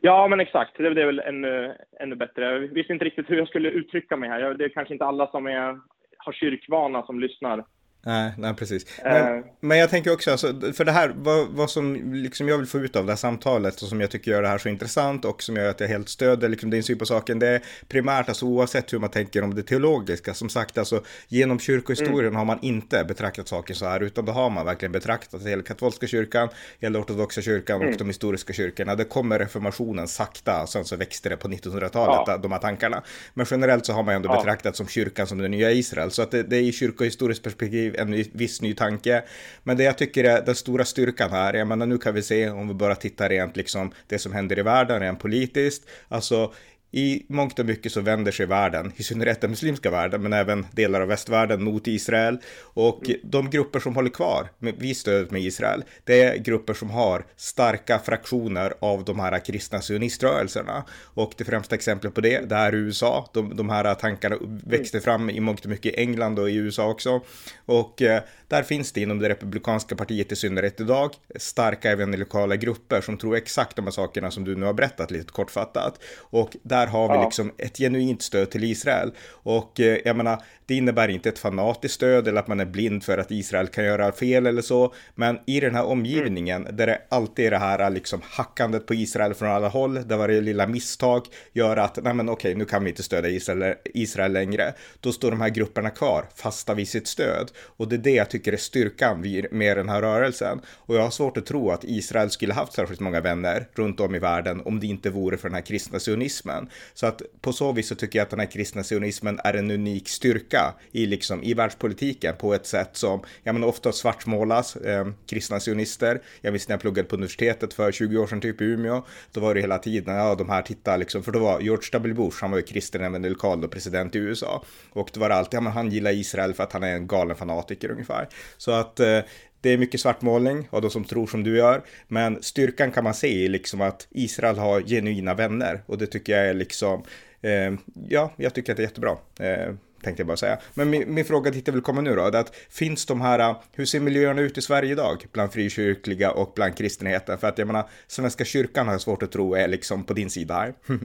Ja, 0.00 0.28
men 0.28 0.40
exakt. 0.40 0.76
Det, 0.76 0.94
det 0.94 1.02
är 1.02 1.06
väl 1.06 1.20
ännu, 1.20 1.74
ännu 2.00 2.16
bättre. 2.16 2.44
Jag 2.44 2.60
visste 2.60 2.92
inte 2.92 3.04
riktigt 3.04 3.30
hur 3.30 3.36
jag 3.36 3.48
skulle 3.48 3.70
uttrycka 3.70 4.16
mig 4.16 4.28
här. 4.28 4.54
Det 4.54 4.64
är 4.64 4.68
kanske 4.68 4.94
inte 4.94 5.04
alla 5.04 5.26
som 5.26 5.46
är, 5.46 5.78
har 6.18 6.32
kyrkvana 6.32 7.02
som 7.02 7.20
lyssnar. 7.20 7.64
Nej, 8.02 8.32
nej 8.38 8.54
precis. 8.54 8.86
Men, 9.04 9.38
uh, 9.38 9.44
men 9.60 9.78
jag 9.78 9.90
tänker 9.90 10.12
också, 10.12 10.30
alltså, 10.30 10.72
för 10.72 10.84
det 10.84 10.92
här, 10.92 11.14
vad, 11.16 11.48
vad 11.48 11.70
som 11.70 12.12
liksom 12.12 12.48
jag 12.48 12.58
vill 12.58 12.66
få 12.66 12.78
ut 12.78 12.96
av 12.96 13.06
det 13.06 13.12
här 13.12 13.16
samtalet 13.16 13.82
och 13.82 13.88
som 13.88 14.00
jag 14.00 14.10
tycker 14.10 14.30
gör 14.30 14.42
det 14.42 14.48
här 14.48 14.58
så 14.58 14.68
intressant 14.68 15.24
och 15.24 15.42
som 15.42 15.56
gör 15.56 15.70
att 15.70 15.80
jag 15.80 15.88
helt 15.88 16.08
stöder 16.08 16.48
liksom, 16.48 16.70
din 16.70 16.82
syn 16.82 16.98
på 16.98 17.06
saken, 17.06 17.38
det 17.38 17.48
är 17.48 17.62
primärt, 17.88 18.28
alltså 18.28 18.46
oavsett 18.46 18.92
hur 18.92 18.98
man 18.98 19.10
tänker 19.10 19.42
om 19.42 19.54
det 19.54 19.62
teologiska, 19.62 20.34
som 20.34 20.48
sagt, 20.48 20.78
alltså 20.78 21.02
genom 21.28 21.58
kyrkohistorien 21.58 22.18
mm. 22.18 22.36
har 22.36 22.44
man 22.44 22.58
inte 22.62 23.04
betraktat 23.04 23.48
saker 23.48 23.74
så 23.74 23.86
här, 23.86 24.00
utan 24.00 24.24
då 24.24 24.32
har 24.32 24.50
man 24.50 24.66
verkligen 24.66 24.92
betraktat 24.92 25.42
hela 25.46 25.62
katolska 25.62 26.06
kyrkan, 26.06 26.48
hela 26.80 26.98
ortodoxa 26.98 27.42
kyrkan 27.42 27.76
mm. 27.76 27.92
och 27.92 27.98
de 27.98 28.06
historiska 28.06 28.52
kyrkorna. 28.52 28.94
Det 28.94 29.04
kommer 29.04 29.38
reformationen 29.38 30.08
sakta, 30.08 30.66
sen 30.66 30.84
så 30.84 30.96
växte 30.96 31.28
det 31.28 31.36
på 31.36 31.48
1900-talet, 31.48 32.22
ja. 32.26 32.38
de 32.38 32.52
här 32.52 32.58
tankarna. 32.58 33.02
Men 33.34 33.46
generellt 33.50 33.86
så 33.86 33.92
har 33.92 34.02
man 34.02 34.14
ändå 34.14 34.28
ja. 34.28 34.36
betraktat 34.36 34.76
som 34.76 34.88
kyrkan 34.88 35.26
som 35.26 35.38
det 35.38 35.48
nya 35.48 35.70
Israel, 35.70 36.10
så 36.10 36.22
att 36.22 36.30
det, 36.30 36.42
det 36.42 36.56
är 36.56 36.62
i 36.62 36.72
kyrkohistoriskt 36.72 37.44
perspektiv 37.44 37.87
en 37.96 38.24
viss 38.32 38.62
ny 38.62 38.74
tanke. 38.74 39.22
Men 39.62 39.76
det 39.76 39.82
jag 39.84 39.98
tycker 39.98 40.24
är 40.24 40.42
den 40.42 40.54
stora 40.54 40.84
styrkan 40.84 41.30
här, 41.30 41.54
jag 41.54 41.68
menar 41.68 41.86
nu 41.86 41.98
kan 41.98 42.14
vi 42.14 42.22
se 42.22 42.50
om 42.50 42.68
vi 42.68 42.74
bara 42.74 42.94
tittar 42.94 43.28
rent 43.28 43.56
liksom 43.56 43.92
det 44.06 44.18
som 44.18 44.32
händer 44.32 44.58
i 44.58 44.62
världen 44.62 45.00
rent 45.00 45.20
politiskt, 45.20 45.82
alltså 46.08 46.52
i 46.90 47.22
mångt 47.28 47.58
och 47.58 47.66
mycket 47.66 47.92
så 47.92 48.00
vänder 48.00 48.32
sig 48.32 48.46
världen, 48.46 48.92
i 48.96 49.02
synnerhet 49.02 49.40
den 49.40 49.50
muslimska 49.50 49.90
världen, 49.90 50.22
men 50.22 50.32
även 50.32 50.66
delar 50.72 51.00
av 51.00 51.08
västvärlden 51.08 51.64
mot 51.64 51.86
Israel. 51.86 52.38
Och 52.60 53.08
mm. 53.08 53.20
de 53.24 53.50
grupper 53.50 53.80
som 53.80 53.94
håller 53.94 54.10
kvar 54.10 54.48
med, 54.58 54.74
vid 54.78 54.96
stödet 54.96 55.30
med 55.30 55.42
Israel, 55.42 55.84
det 56.04 56.22
är 56.22 56.36
grupper 56.36 56.74
som 56.74 56.90
har 56.90 57.24
starka 57.36 57.98
fraktioner 57.98 58.74
av 58.80 59.04
de 59.04 59.20
här 59.20 59.44
kristna 59.44 59.80
sioniströrelserna. 59.80 60.84
Och 61.02 61.32
det 61.36 61.44
främsta 61.44 61.74
exemplet 61.74 62.14
på 62.14 62.20
det, 62.20 62.48
det 62.48 62.56
är 62.56 62.74
USA. 62.74 63.30
De, 63.32 63.56
de 63.56 63.68
här 63.68 63.94
tankarna 63.94 64.36
växte 64.66 65.00
fram 65.00 65.30
i 65.30 65.40
mångt 65.40 65.64
och 65.64 65.70
mycket 65.70 65.94
i 65.94 66.00
England 66.00 66.38
och 66.38 66.50
i 66.50 66.54
USA 66.54 66.88
också. 66.88 67.20
Och 67.66 68.02
eh, 68.02 68.22
där 68.48 68.62
finns 68.62 68.92
det 68.92 69.00
inom 69.00 69.18
det 69.18 69.28
republikanska 69.28 69.96
partiet 69.96 70.32
i 70.32 70.36
synnerhet 70.36 70.80
idag 70.80 71.10
starka 71.36 71.90
evangelikala 71.90 72.56
grupper 72.56 73.00
som 73.00 73.18
tror 73.18 73.36
exakt 73.36 73.76
de 73.76 73.84
här 73.84 73.90
sakerna 73.90 74.30
som 74.30 74.44
du 74.44 74.56
nu 74.56 74.66
har 74.66 74.72
berättat 74.72 75.10
lite 75.10 75.32
kortfattat. 75.32 76.00
Och 76.18 76.56
där 76.62 76.86
har 76.86 77.08
vi 77.08 77.14
ja. 77.14 77.24
liksom 77.24 77.52
ett 77.58 77.78
genuint 77.78 78.22
stöd 78.22 78.50
till 78.50 78.64
Israel. 78.64 79.12
Och 79.30 79.80
eh, 79.80 79.98
jag 80.04 80.16
menar, 80.16 80.42
det 80.66 80.74
innebär 80.74 81.08
inte 81.08 81.28
ett 81.28 81.38
fanatiskt 81.38 81.94
stöd 81.94 82.28
eller 82.28 82.40
att 82.40 82.48
man 82.48 82.60
är 82.60 82.64
blind 82.64 83.04
för 83.04 83.18
att 83.18 83.30
Israel 83.30 83.66
kan 83.66 83.84
göra 83.84 84.12
fel 84.12 84.46
eller 84.46 84.62
så. 84.62 84.94
Men 85.14 85.38
i 85.46 85.60
den 85.60 85.74
här 85.74 85.84
omgivningen 85.84 86.62
mm. 86.62 86.76
där 86.76 86.86
det 86.86 87.02
alltid 87.08 87.46
är 87.46 87.50
det 87.50 87.58
här 87.58 87.90
liksom 87.90 88.20
hackandet 88.24 88.86
på 88.86 88.94
Israel 88.94 89.34
från 89.34 89.48
alla 89.48 89.68
håll, 89.68 90.08
där 90.08 90.16
varje 90.16 90.40
lilla 90.40 90.66
misstag 90.66 91.26
gör 91.52 91.76
att 91.76 91.98
nej 92.02 92.14
men 92.14 92.28
okej, 92.28 92.54
nu 92.54 92.64
kan 92.64 92.84
vi 92.84 92.90
inte 92.90 93.02
stödja 93.02 93.30
Israel, 93.30 93.74
Israel 93.84 94.32
längre. 94.32 94.74
Då 95.00 95.12
står 95.12 95.30
de 95.30 95.40
här 95.40 95.48
grupperna 95.48 95.90
kvar, 95.90 96.24
fasta 96.34 96.74
vid 96.74 96.88
sitt 96.88 97.06
stöd. 97.06 97.50
Och 97.58 97.88
det 97.88 97.96
är 97.96 97.98
det 97.98 98.14
jag 98.14 98.30
tycker 98.30 98.37
tycker 98.38 98.52
är 98.52 98.56
styrkan 98.56 99.20
med 99.50 99.76
den 99.76 99.88
här 99.88 100.02
rörelsen. 100.02 100.60
Och 100.76 100.96
jag 100.96 101.02
har 101.02 101.10
svårt 101.10 101.36
att 101.36 101.46
tro 101.46 101.70
att 101.70 101.84
Israel 101.84 102.30
skulle 102.30 102.54
haft 102.54 102.72
särskilt 102.72 103.00
många 103.00 103.20
vänner 103.20 103.68
runt 103.74 104.00
om 104.00 104.14
i 104.14 104.18
världen 104.18 104.62
om 104.64 104.80
det 104.80 104.86
inte 104.86 105.10
vore 105.10 105.36
för 105.36 105.48
den 105.48 105.54
här 105.54 105.62
kristna 105.62 105.98
sionismen. 105.98 106.68
Så 106.94 107.06
att 107.06 107.22
på 107.40 107.52
så 107.52 107.72
vis 107.72 107.88
så 107.88 107.94
tycker 107.94 108.18
jag 108.18 108.24
att 108.24 108.30
den 108.30 108.40
här 108.40 108.46
kristna 108.46 108.82
sionismen 108.82 109.40
är 109.44 109.54
en 109.54 109.70
unik 109.70 110.08
styrka 110.08 110.74
i, 110.92 111.06
liksom, 111.06 111.42
i 111.42 111.54
världspolitiken 111.54 112.34
på 112.38 112.54
ett 112.54 112.66
sätt 112.66 112.90
som, 112.92 113.20
ja 113.42 113.52
men 113.52 113.64
ofta 113.64 113.92
svartmålas, 113.92 114.76
eh, 114.76 115.06
kristna 115.26 115.60
sionister. 115.60 116.20
Jag 116.40 116.52
minns 116.52 116.68
när 116.68 116.72
jag 116.72 116.80
pluggade 116.80 117.08
på 117.08 117.16
universitetet 117.16 117.74
för 117.74 117.92
20 117.92 118.18
år 118.18 118.26
sedan 118.26 118.40
typ 118.40 118.60
i 118.60 118.64
Umeå, 118.64 119.02
då 119.32 119.40
var 119.40 119.54
det 119.54 119.60
hela 119.60 119.78
tiden, 119.78 120.14
ja 120.14 120.34
de 120.34 120.48
här 120.48 120.62
tittar 120.62 120.98
liksom, 120.98 121.22
för 121.22 121.32
då 121.32 121.38
var 121.38 121.60
George 121.60 121.88
W. 121.92 122.14
Bush, 122.14 122.38
han 122.40 122.50
var 122.50 122.58
ju 122.58 122.64
kristen 122.64 123.04
evangelikal 123.04 123.60
då, 123.60 123.68
president 123.68 124.16
i 124.16 124.18
USA. 124.18 124.64
Och 124.90 125.10
då 125.12 125.20
var 125.20 125.28
det 125.28 125.34
alltid, 125.34 125.56
ja 125.56 125.60
men 125.60 125.72
han 125.72 125.90
gillar 125.90 126.10
Israel 126.10 126.54
för 126.54 126.62
att 126.62 126.72
han 126.72 126.82
är 126.82 126.94
en 126.94 127.06
galen 127.06 127.36
fanatiker 127.36 127.90
ungefär. 127.90 128.27
Så 128.56 128.70
att 128.72 129.00
eh, 129.00 129.20
det 129.60 129.70
är 129.70 129.78
mycket 129.78 130.00
svartmålning 130.00 130.68
av 130.70 130.82
de 130.82 130.90
som 130.90 131.04
tror 131.04 131.26
som 131.26 131.44
du 131.44 131.56
gör, 131.56 131.82
men 132.08 132.42
styrkan 132.42 132.90
kan 132.90 133.04
man 133.04 133.14
se 133.14 133.28
i 133.28 133.48
liksom 133.48 133.80
att 133.80 134.06
Israel 134.10 134.58
har 134.58 134.80
genuina 134.80 135.34
vänner 135.34 135.82
och 135.86 135.98
det 135.98 136.06
tycker 136.06 136.32
jag 136.32 136.48
är 136.48 136.54
liksom, 136.54 137.02
eh, 137.42 137.72
ja, 138.08 138.32
jag 138.36 138.54
tycker 138.54 138.72
att 138.72 138.76
det 138.76 138.82
är 138.82 138.86
jättebra. 138.86 139.16
Eh, 139.40 139.74
tänkte 140.02 140.20
jag 140.20 140.26
bara 140.26 140.36
säga. 140.36 140.58
Men 140.74 140.90
min, 140.90 141.14
min 141.14 141.24
fråga 141.24 141.50
dit 141.50 141.66
jag 141.66 141.74
vill 141.74 141.82
komma 141.82 142.00
nu 142.00 142.14
då, 142.14 142.22
är 142.22 142.36
att 142.36 142.56
finns 142.56 143.06
de 143.06 143.20
här, 143.20 143.38
eh, 143.38 143.56
hur 143.72 143.84
ser 143.84 144.00
miljöerna 144.00 144.40
ut 144.40 144.58
i 144.58 144.62
Sverige 144.62 144.92
idag 144.92 145.26
bland 145.32 145.52
frikyrkliga 145.52 146.30
och 146.30 146.52
bland 146.54 146.76
kristenheten? 146.76 147.38
För 147.38 147.48
att 147.48 147.58
jag 147.58 147.66
menar, 147.66 147.84
Svenska 148.06 148.44
kyrkan 148.44 148.86
har 148.86 148.94
jag 148.94 149.00
svårt 149.00 149.22
att 149.22 149.32
tro 149.32 149.54
är 149.54 149.68
liksom 149.68 150.04
på 150.04 150.12
din 150.12 150.30
sida 150.30 150.54
här. 150.54 150.74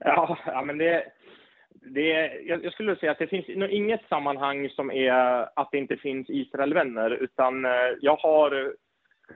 ja, 0.00 0.38
ja, 0.46 0.62
men 0.66 0.78
det, 0.78 1.04
det, 1.84 2.32
jag, 2.46 2.72
skulle 2.72 2.96
säga 2.96 3.12
att 3.12 3.18
det 3.18 3.26
finns 3.26 3.48
inget 3.48 4.08
sammanhang 4.08 4.68
som 4.70 4.90
är 4.90 5.48
att 5.60 5.68
det 5.72 5.78
inte 5.78 5.96
finns 5.96 6.30
Israelvänner, 6.30 7.10
utan 7.10 7.64
eh, 7.64 7.70
jag 8.00 8.16
har 8.16 8.52
eh, 8.52 8.70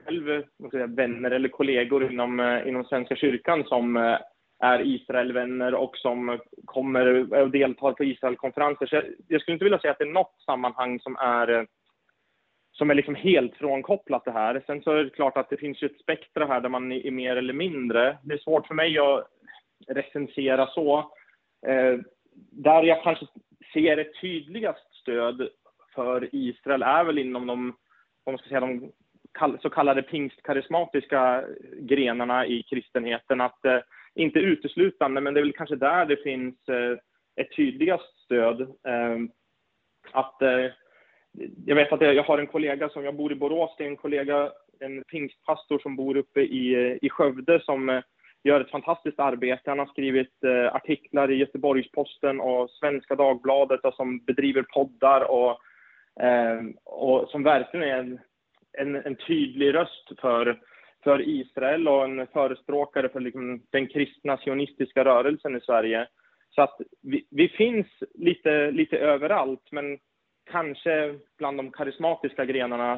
själv 0.05 0.43
säga, 0.71 0.87
vänner 0.87 1.31
eller 1.31 1.49
kollegor 1.49 2.11
inom, 2.11 2.39
eh, 2.39 2.67
inom 2.67 2.83
Svenska 2.83 3.15
kyrkan 3.15 3.63
som 3.63 4.17
är 4.59 4.81
Israelvänner 4.81 5.73
och 5.75 5.97
som 5.97 6.39
kommer 6.65 7.33
och 7.33 7.51
deltar 7.51 7.91
på 7.91 8.03
Israelkonferenser. 8.03 8.85
Så 8.85 8.95
jag, 8.95 9.03
jag 9.27 9.41
skulle 9.41 9.53
inte 9.53 9.65
vilja 9.65 9.79
säga 9.79 9.91
att 9.91 9.97
det 9.97 10.03
är 10.03 10.13
något 10.13 10.41
sammanhang 10.45 10.99
som 10.99 11.15
är 11.15 11.67
som 12.71 12.89
är 12.89 12.95
liksom 12.95 13.15
helt 13.15 13.55
frånkopplat 13.55 14.25
det 14.25 14.31
här. 14.31 14.63
Sen 14.65 14.81
så 14.81 14.91
är 14.91 15.03
det 15.03 15.09
klart 15.09 15.37
att 15.37 15.49
det 15.49 15.57
finns 15.57 15.83
ju 15.83 15.85
ett 15.85 15.99
spektra 15.99 16.45
här 16.45 16.61
där 16.61 16.69
man 16.69 16.91
är 16.91 17.11
mer 17.11 17.35
eller 17.35 17.53
mindre. 17.53 18.17
Det 18.23 18.33
är 18.33 18.37
svårt 18.37 18.67
för 18.67 18.75
mig 18.75 18.99
att 18.99 19.27
recensera 19.87 20.67
så. 20.67 21.11
Där 22.51 22.83
jag 22.83 23.03
kanske 23.03 23.25
ser 23.73 23.97
ett 23.97 24.21
tydligast 24.21 24.95
stöd 25.01 25.49
för 25.95 26.29
Israel 26.35 26.83
är 26.83 27.03
väl 27.03 27.17
inom 27.17 27.47
de, 27.47 27.73
om 28.23 28.33
man 28.33 28.37
ska 28.37 28.47
säga, 28.47 28.59
de 28.59 28.91
så 29.61 29.69
kallade 29.69 30.01
pingstkarismatiska 30.01 31.43
grenarna 31.79 32.45
i 32.45 32.63
kristenheten. 32.63 33.41
Att, 33.41 33.65
eh, 33.65 33.79
inte 34.15 34.39
uteslutande, 34.39 35.21
men 35.21 35.33
det 35.33 35.39
är 35.39 35.43
väl 35.43 35.53
kanske 35.53 35.75
där 35.75 36.05
det 36.05 36.23
finns 36.23 36.69
eh, 36.69 36.97
ett 37.35 37.55
tydligast 37.55 38.23
stöd. 38.25 38.61
Ehm, 38.87 39.23
eh, 39.23 39.29
att, 40.11 40.35
jag 41.65 41.75
vet 41.75 41.93
att 41.93 42.01
jag 42.01 42.23
har 42.23 42.37
en 42.37 42.47
kollega 42.47 42.89
som, 42.89 43.03
jag 43.03 43.15
bor 43.15 43.31
i 43.31 43.35
Borås, 43.35 43.75
det 43.77 43.83
är 43.83 43.87
en 43.87 43.97
kollega, 43.97 44.51
en 44.79 45.03
pingstpastor 45.03 45.79
som 45.79 45.95
bor 45.95 46.17
uppe 46.17 46.41
i, 46.41 46.73
eh, 46.73 46.97
i 47.01 47.09
Skövde 47.09 47.59
som 47.63 47.89
eh, 47.89 48.01
gör 48.43 48.61
ett 48.61 48.71
fantastiskt 48.71 49.19
arbete. 49.19 49.69
Han 49.69 49.79
har 49.79 49.85
skrivit 49.85 50.43
eh, 50.43 50.75
artiklar 50.75 51.31
i 51.31 51.35
Göteborgs-Posten 51.35 52.39
och 52.39 52.69
Svenska 52.69 53.15
Dagbladet 53.15 53.85
och 53.85 53.93
som 53.93 54.19
bedriver 54.19 54.63
poddar 54.63 55.21
och, 55.31 55.59
eh, 56.23 56.61
och 56.83 57.29
som 57.29 57.43
verkligen 57.43 57.89
är 57.89 57.97
en, 57.97 58.19
en, 58.77 58.95
en, 58.95 59.15
tydlig 59.15 59.73
röst 59.73 60.11
för, 60.21 60.59
för 61.03 61.29
Israel 61.29 61.87
och 61.87 62.03
en 62.03 62.27
förespråkare 62.27 63.09
för 63.09 63.19
liksom, 63.19 63.61
den 63.69 63.87
kristna 63.87 64.37
sionistiska 64.37 65.05
rörelsen 65.05 65.55
i 65.55 65.61
Sverige. 65.61 66.07
Så 66.49 66.61
att 66.61 66.77
vi, 67.01 67.27
vi, 67.31 67.49
finns 67.49 67.87
lite, 68.13 68.71
lite 68.71 68.97
överallt, 68.97 69.71
men 69.71 69.99
kanske 70.51 71.15
bland 71.37 71.57
de 71.57 71.71
karismatiska 71.71 72.45
grenarna 72.45 72.93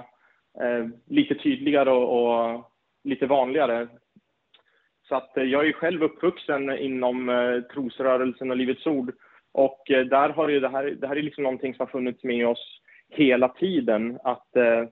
eh, 0.61 0.87
lite 1.07 1.35
tydligare 1.35 1.89
och, 1.91 2.23
och 2.23 2.71
lite 3.03 3.25
vanligare. 3.25 3.87
Så 5.09 5.15
att 5.15 5.37
eh, 5.37 5.43
jag 5.43 5.67
är 5.67 5.71
själv 5.71 6.03
uppvuxen 6.03 6.77
inom 6.77 7.29
eh, 7.29 7.61
trosrörelsen 7.61 8.51
och 8.51 8.57
Livets 8.57 8.87
Ord. 8.87 9.13
Och 9.51 9.91
eh, 9.91 10.05
där 10.05 10.29
har 10.29 10.49
ju 10.49 10.59
det 10.59 10.69
här, 10.69 10.83
det 10.83 11.07
här 11.07 11.15
är 11.15 11.21
liksom 11.21 11.43
någonting 11.43 11.73
som 11.73 11.85
har 11.85 11.91
funnits 11.91 12.23
med 12.23 12.47
oss 12.47 12.81
hela 13.09 13.49
tiden. 13.49 14.19
Att 14.23 14.55
eh, 14.55 14.83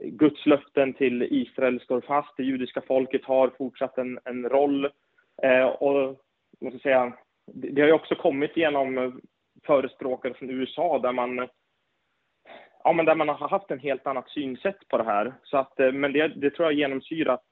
Guds 0.00 0.46
löften 0.46 0.92
till 0.92 1.22
Israel 1.22 1.80
står 1.80 2.00
fast, 2.00 2.36
det 2.36 2.42
judiska 2.42 2.80
folket 2.80 3.24
har 3.24 3.48
fortsatt 3.58 3.98
en, 3.98 4.18
en 4.24 4.48
roll. 4.48 4.84
Eh, 5.42 5.66
och 5.66 6.20
måste 6.60 6.78
säga, 6.78 7.12
det, 7.46 7.68
det 7.68 7.80
har 7.80 7.88
ju 7.88 7.94
också 7.94 8.14
kommit 8.14 8.56
genom 8.56 9.20
förespråkare 9.66 10.34
från 10.34 10.50
USA 10.50 10.98
där 10.98 11.12
man 11.12 11.48
ja, 12.84 12.92
men 12.92 13.04
där 13.04 13.14
man 13.14 13.28
har 13.28 13.48
haft 13.48 13.70
en 13.70 13.78
helt 13.78 14.06
annat 14.06 14.28
synsätt 14.28 14.88
på 14.88 14.98
det 14.98 15.04
här. 15.04 15.34
Så 15.42 15.56
att, 15.56 15.72
men 15.78 16.12
det, 16.12 16.28
det 16.28 16.50
tror 16.50 16.66
jag 16.68 16.78
genomsyrat 16.78 17.44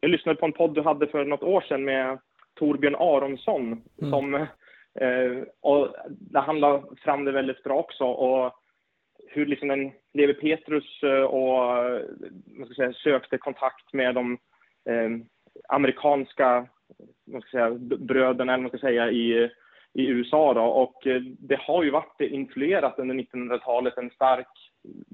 jag 0.00 0.10
lyssnade 0.10 0.40
på 0.40 0.46
en 0.46 0.52
podd 0.52 0.74
du 0.74 0.82
hade 0.82 1.06
för 1.06 1.24
något 1.24 1.42
år 1.42 1.60
sedan 1.60 1.84
med 1.84 2.18
Torbjörn 2.54 2.94
Aronsson 2.94 3.82
mm. 4.02 4.10
som 4.10 4.34
eh, 5.00 5.42
och 5.60 5.94
där 6.08 6.40
han 6.40 6.60
la 6.60 6.84
fram 7.04 7.24
det 7.24 7.32
väldigt 7.32 7.62
bra 7.62 7.78
också 7.78 8.04
och 8.04 8.52
hur 9.28 9.46
liksom 9.46 9.70
en 9.70 9.92
Levi 10.14 10.34
Petrus 10.34 11.02
eh, 11.02 11.22
och 11.22 11.64
man 12.58 12.66
ska 12.66 12.74
säga, 12.74 12.92
sökte 12.92 13.38
kontakt 13.38 13.92
med 13.92 14.14
de 14.14 14.38
eh, 14.88 15.10
amerikanska 15.68 16.66
man 17.32 17.40
ska 17.40 17.50
säga, 17.50 17.70
bröderna 17.80 18.54
eller 18.54 18.62
man 18.62 18.70
ska 18.70 18.78
säga 18.78 19.10
i, 19.10 19.50
i 19.92 20.06
USA 20.06 20.54
då. 20.54 20.62
och 20.62 21.06
eh, 21.06 21.20
det 21.20 21.60
har 21.60 21.82
ju 21.82 21.90
varit 21.90 22.20
influerat 22.20 22.98
under 22.98 23.14
1900-talet 23.14 23.98
en 23.98 24.10
stark, 24.10 24.48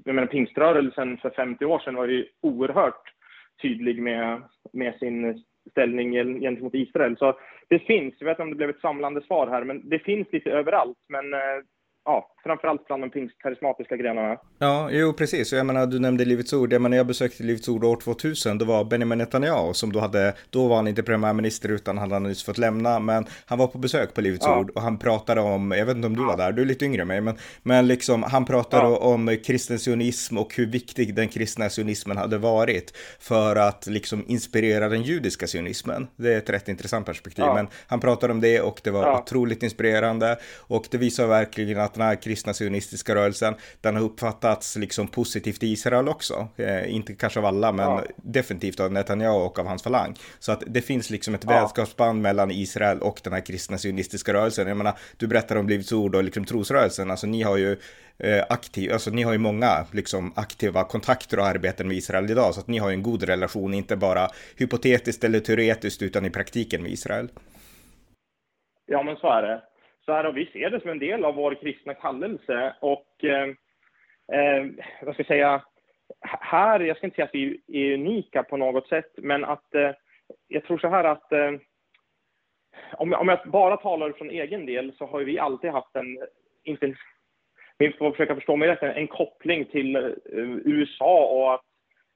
jag 0.05 0.15
menar 0.15 0.27
pingströrelsen 0.27 1.17
för 1.17 1.29
50 1.29 1.65
år 1.65 1.79
sedan 1.79 1.95
var 1.95 2.07
ju 2.07 2.25
oerhört 2.41 3.13
tydlig 3.61 4.01
med, 4.01 4.41
med 4.73 4.95
sin 4.95 5.43
ställning 5.71 6.13
gentemot 6.41 6.73
Israel. 6.73 7.17
Så 7.17 7.39
det 7.69 7.79
finns, 7.79 8.15
jag 8.19 8.25
vet 8.25 8.35
inte 8.35 8.43
om 8.43 8.49
det 8.49 8.55
blev 8.55 8.69
ett 8.69 8.81
samlande 8.81 9.21
svar 9.21 9.47
här, 9.47 9.63
men 9.63 9.89
det 9.89 9.99
finns 9.99 10.27
lite 10.31 10.51
överallt. 10.51 10.97
Men 11.07 11.33
eh, 11.33 11.39
ja, 12.05 12.29
framförallt 12.43 12.87
bland 12.87 13.03
de 13.03 13.09
pingstkarismatiska 13.09 13.95
grenarna. 13.97 14.37
Ja, 14.59 14.89
jo 14.91 15.13
precis. 15.13 15.53
Jag 15.53 15.65
menar, 15.65 15.87
du 15.87 15.99
nämnde 15.99 16.25
Livets 16.25 16.53
Ord. 16.53 16.73
Jag 16.73 16.81
menar, 16.81 16.97
jag 16.97 17.07
besökte 17.07 17.43
Livets 17.43 17.69
Ord 17.69 17.83
år 17.83 17.95
2000. 17.95 18.57
Det 18.57 18.65
var 18.65 18.83
Benjamin 18.83 19.17
Netanyahu 19.17 19.73
som 19.73 19.91
då 19.93 19.99
hade, 19.99 20.33
då 20.49 20.67
var 20.67 20.75
han 20.75 20.87
inte 20.87 21.03
premiärminister 21.03 21.69
utan 21.69 21.97
han 21.97 22.11
hade 22.11 22.27
nyss 22.27 22.43
fått 22.43 22.57
lämna, 22.57 22.99
men 22.99 23.25
han 23.45 23.57
var 23.57 23.67
på 23.67 23.77
besök 23.77 24.13
på 24.13 24.21
Livets 24.21 24.45
ja. 24.45 24.59
Ord 24.59 24.69
och 24.69 24.81
han 24.81 24.97
pratade 24.97 25.41
om, 25.41 25.71
jag 25.71 25.85
vet 25.85 25.95
inte 25.95 26.07
om 26.07 26.15
du 26.15 26.25
var 26.25 26.37
där, 26.37 26.51
du 26.51 26.61
är 26.61 26.65
lite 26.65 26.85
yngre 26.85 27.01
än 27.01 27.07
mig, 27.07 27.21
men, 27.21 27.35
men 27.63 27.87
liksom 27.87 28.23
han 28.23 28.45
pratade 28.45 28.83
ja. 28.83 28.97
om 28.97 29.37
kristen 29.45 29.79
sionism 29.79 30.37
och 30.37 30.55
hur 30.55 30.65
viktig 30.65 31.15
den 31.15 31.27
kristna 31.27 31.69
sionismen 31.69 32.17
hade 32.17 32.37
varit 32.37 32.97
för 33.19 33.55
att 33.55 33.87
liksom 33.87 34.25
inspirera 34.27 34.89
den 34.89 35.01
judiska 35.01 35.47
sionismen. 35.47 36.07
Det 36.15 36.33
är 36.33 36.37
ett 36.37 36.49
rätt 36.49 36.69
intressant 36.69 37.05
perspektiv, 37.05 37.45
ja. 37.45 37.53
men 37.53 37.67
han 37.87 37.99
pratade 37.99 38.33
om 38.33 38.41
det 38.41 38.61
och 38.61 38.81
det 38.83 38.91
var 38.91 39.17
otroligt 39.21 39.63
inspirerande 39.63 40.37
och 40.57 40.85
det 40.91 40.97
visar 40.97 41.27
verkligen 41.27 41.79
att 41.79 41.92
att 41.93 41.97
den 41.97 42.07
här 42.07 42.15
kristna 42.15 42.53
sionistiska 42.53 43.15
rörelsen, 43.15 43.55
den 43.81 43.95
har 43.95 44.03
uppfattats 44.03 44.75
liksom 44.75 45.07
positivt 45.07 45.63
i 45.63 45.67
Israel 45.67 46.09
också. 46.09 46.47
Eh, 46.57 46.95
inte 46.95 47.13
kanske 47.13 47.39
av 47.39 47.45
alla, 47.45 47.71
men 47.71 47.85
ja. 47.85 48.03
definitivt 48.15 48.79
av 48.79 48.91
Netanyahu 48.91 49.39
och 49.39 49.59
av 49.59 49.67
hans 49.67 49.83
falang. 49.83 50.15
Så 50.39 50.51
att 50.51 50.63
det 50.67 50.81
finns 50.81 51.09
liksom 51.09 51.35
ett 51.35 51.43
ja. 51.43 51.49
vänskapsband 51.49 52.21
mellan 52.21 52.51
Israel 52.51 52.99
och 52.99 53.21
den 53.23 53.33
här 53.33 53.45
kristna 53.45 53.77
sionistiska 53.77 54.33
rörelsen. 54.33 54.67
Jag 54.67 54.77
menar, 54.77 54.93
du 55.17 55.27
berättar 55.27 55.55
om 55.55 55.69
Livets 55.69 55.91
Ord 55.91 56.15
och 56.15 56.23
liksom 56.23 56.45
trosrörelsen, 56.45 57.11
alltså 57.11 57.27
ni 57.27 57.41
har 57.41 57.57
ju 57.57 57.77
eh, 58.17 58.43
aktiv, 58.49 58.93
alltså 58.93 59.11
ni 59.11 59.23
har 59.23 59.31
ju 59.31 59.37
många 59.37 59.85
liksom 59.91 60.33
aktiva 60.35 60.83
kontakter 60.83 61.39
och 61.39 61.45
arbeten 61.45 61.87
med 61.87 61.97
Israel 61.97 62.31
idag, 62.31 62.53
så 62.53 62.59
att 62.59 62.67
ni 62.67 62.77
har 62.77 62.89
ju 62.89 62.93
en 62.93 63.03
god 63.03 63.23
relation, 63.23 63.73
inte 63.73 63.95
bara 63.95 64.27
hypotetiskt 64.57 65.23
eller 65.23 65.39
teoretiskt, 65.39 66.01
utan 66.01 66.25
i 66.25 66.29
praktiken 66.29 66.83
med 66.83 66.91
Israel. 66.91 67.29
Ja, 68.85 69.03
men 69.03 69.15
så 69.15 69.27
är 69.27 69.41
det. 69.41 69.61
Så 70.05 70.13
här, 70.13 70.31
vi 70.31 70.45
ser 70.45 70.69
det 70.69 70.79
som 70.79 70.89
en 70.89 70.99
del 70.99 71.25
av 71.25 71.35
vår 71.35 71.55
kristna 71.55 71.93
kallelse. 71.93 72.75
Och 72.79 73.23
eh, 73.23 73.47
eh, 74.33 74.65
vad 75.01 75.13
ska 75.13 75.21
jag 75.21 75.27
säga, 75.27 75.63
här, 76.21 76.79
jag 76.79 76.97
ska 76.97 77.07
inte 77.07 77.15
säga 77.15 77.25
att 77.25 77.35
vi 77.35 77.61
är 77.67 77.93
unika 77.93 78.43
på 78.43 78.57
något 78.57 78.87
sätt, 78.87 79.11
men 79.17 79.45
att 79.45 79.75
eh, 79.75 79.91
jag 80.47 80.63
tror 80.63 80.77
så 80.77 80.87
här 80.87 81.03
att 81.03 81.31
eh, 81.31 81.51
om, 82.97 83.13
om 83.13 83.27
jag 83.27 83.39
bara 83.45 83.77
talar 83.77 84.11
från 84.11 84.29
egen 84.29 84.65
del 84.65 84.93
så 84.97 85.05
har 85.05 85.19
vi 85.19 85.39
alltid 85.39 85.71
haft 85.71 85.95
en, 85.95 86.17
inte 86.63 86.85
en, 86.85 86.95
vi 87.77 87.91
får 87.91 88.11
försöka 88.11 88.35
förstå 88.35 88.55
mig 88.55 88.69
rätt, 88.69 88.83
en 88.83 89.07
koppling 89.07 89.65
till 89.65 89.95
eh, 89.95 90.11
USA 90.65 91.25
och 91.25 91.53
att 91.53 91.65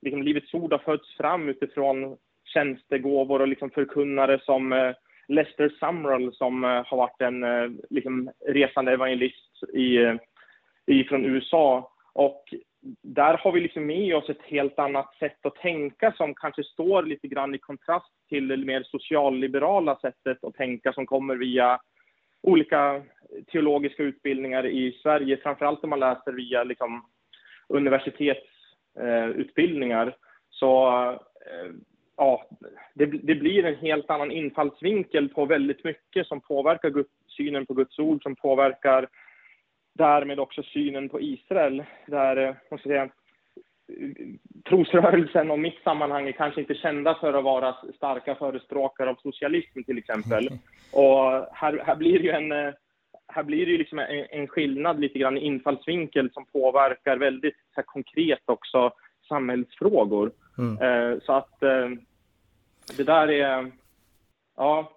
liksom, 0.01 0.23
Livets 0.23 0.53
Ord 0.53 0.71
har 0.71 0.79
fötts 0.79 1.17
fram 1.17 1.49
utifrån 1.49 2.17
tjänstegåvor 2.53 3.41
och 3.41 3.47
liksom 3.47 3.69
förkunnare 3.69 4.39
som 4.39 4.73
eh, 4.73 4.93
Lester 5.27 5.69
Sumrall 5.79 6.33
som 6.33 6.63
eh, 6.63 6.83
har 6.85 6.97
varit 6.97 7.21
en 7.21 7.43
eh, 7.43 7.69
liksom, 7.89 8.31
resande 8.47 8.91
evangelist 8.91 9.63
i, 9.73 9.97
eh, 9.97 10.15
i, 10.85 11.03
från 11.03 11.25
USA. 11.25 11.91
Och 12.13 12.53
där 13.03 13.37
har 13.37 13.51
vi 13.51 13.59
liksom 13.59 13.85
med 13.85 14.15
oss 14.15 14.29
ett 14.29 14.43
helt 14.43 14.79
annat 14.79 15.15
sätt 15.19 15.45
att 15.45 15.55
tänka 15.55 16.11
som 16.11 16.35
kanske 16.35 16.63
står 16.63 17.03
lite 17.03 17.27
grann 17.27 17.55
i 17.55 17.57
kontrast 17.57 18.11
till 18.29 18.47
det 18.47 18.57
mer 18.57 18.83
socialliberala 18.83 19.95
sättet 19.95 20.43
att 20.43 20.53
tänka 20.53 20.93
som 20.93 21.05
kommer 21.05 21.35
via 21.35 21.79
olika 22.41 23.03
teologiska 23.51 24.03
utbildningar 24.03 24.65
i 24.65 24.99
Sverige, 25.03 25.37
framförallt 25.37 25.83
om 25.83 25.89
man 25.89 25.99
läser 25.99 26.31
via 26.31 26.63
liksom, 26.63 27.05
universitetsutbildningar. 27.67 30.07
Eh, 30.07 30.13
så 30.49 30.89
eh, 31.11 31.71
ja, 32.17 32.45
det, 32.93 33.05
det, 33.05 33.35
blir 33.35 33.65
en 33.65 33.75
helt 33.75 34.09
annan 34.09 34.31
infallsvinkel 34.31 35.29
på 35.29 35.45
väldigt 35.45 35.83
mycket 35.83 36.27
som 36.27 36.41
påverkar 36.41 36.89
Guds, 36.89 37.09
synen 37.27 37.65
på 37.65 37.73
Guds 37.73 37.99
ord, 37.99 38.23
som 38.23 38.35
påverkar 38.35 39.07
därmed 39.93 40.39
också 40.39 40.63
synen 40.63 41.09
på 41.09 41.21
Israel. 41.21 41.83
Där, 42.07 42.37
eh, 42.37 42.55
måste 42.71 42.89
säga, 42.89 43.09
trosrörelsen 44.69 45.51
och 45.51 45.59
mitt 45.59 45.83
sammanhang 45.83 46.27
är 46.27 46.31
kanske 46.31 46.61
inte 46.61 46.75
kända 46.75 47.15
för 47.15 47.33
att 47.33 47.43
vara 47.43 47.75
starka 47.95 48.35
förespråkare 48.35 49.09
av 49.09 49.15
socialism 49.15 49.83
till 49.83 49.97
exempel. 49.97 50.49
Och 50.93 51.47
här, 51.53 51.83
här 51.85 51.95
blir 51.95 52.19
det 52.19 52.25
ju 52.25 52.31
en, 52.31 52.51
eh, 52.51 52.73
här 53.27 53.43
blir 53.43 53.65
det 53.65 53.71
ju 53.71 53.77
liksom 53.77 53.99
en, 53.99 54.25
en 54.29 54.47
skillnad 54.47 54.99
lite 54.99 55.19
grann 55.19 55.37
i 55.37 55.45
infallsvinkel 55.45 56.31
som 56.33 56.45
påverkar 56.45 57.17
väldigt 57.17 57.55
konkret 57.85 58.43
också 58.45 58.91
samhällsfrågor. 59.27 60.31
Mm. 60.57 60.77
Eh, 60.81 61.19
så 61.19 61.33
att 61.33 61.63
eh, 61.63 61.89
det 62.97 63.03
där 63.03 63.27
är, 63.31 63.71
ja, 64.57 64.96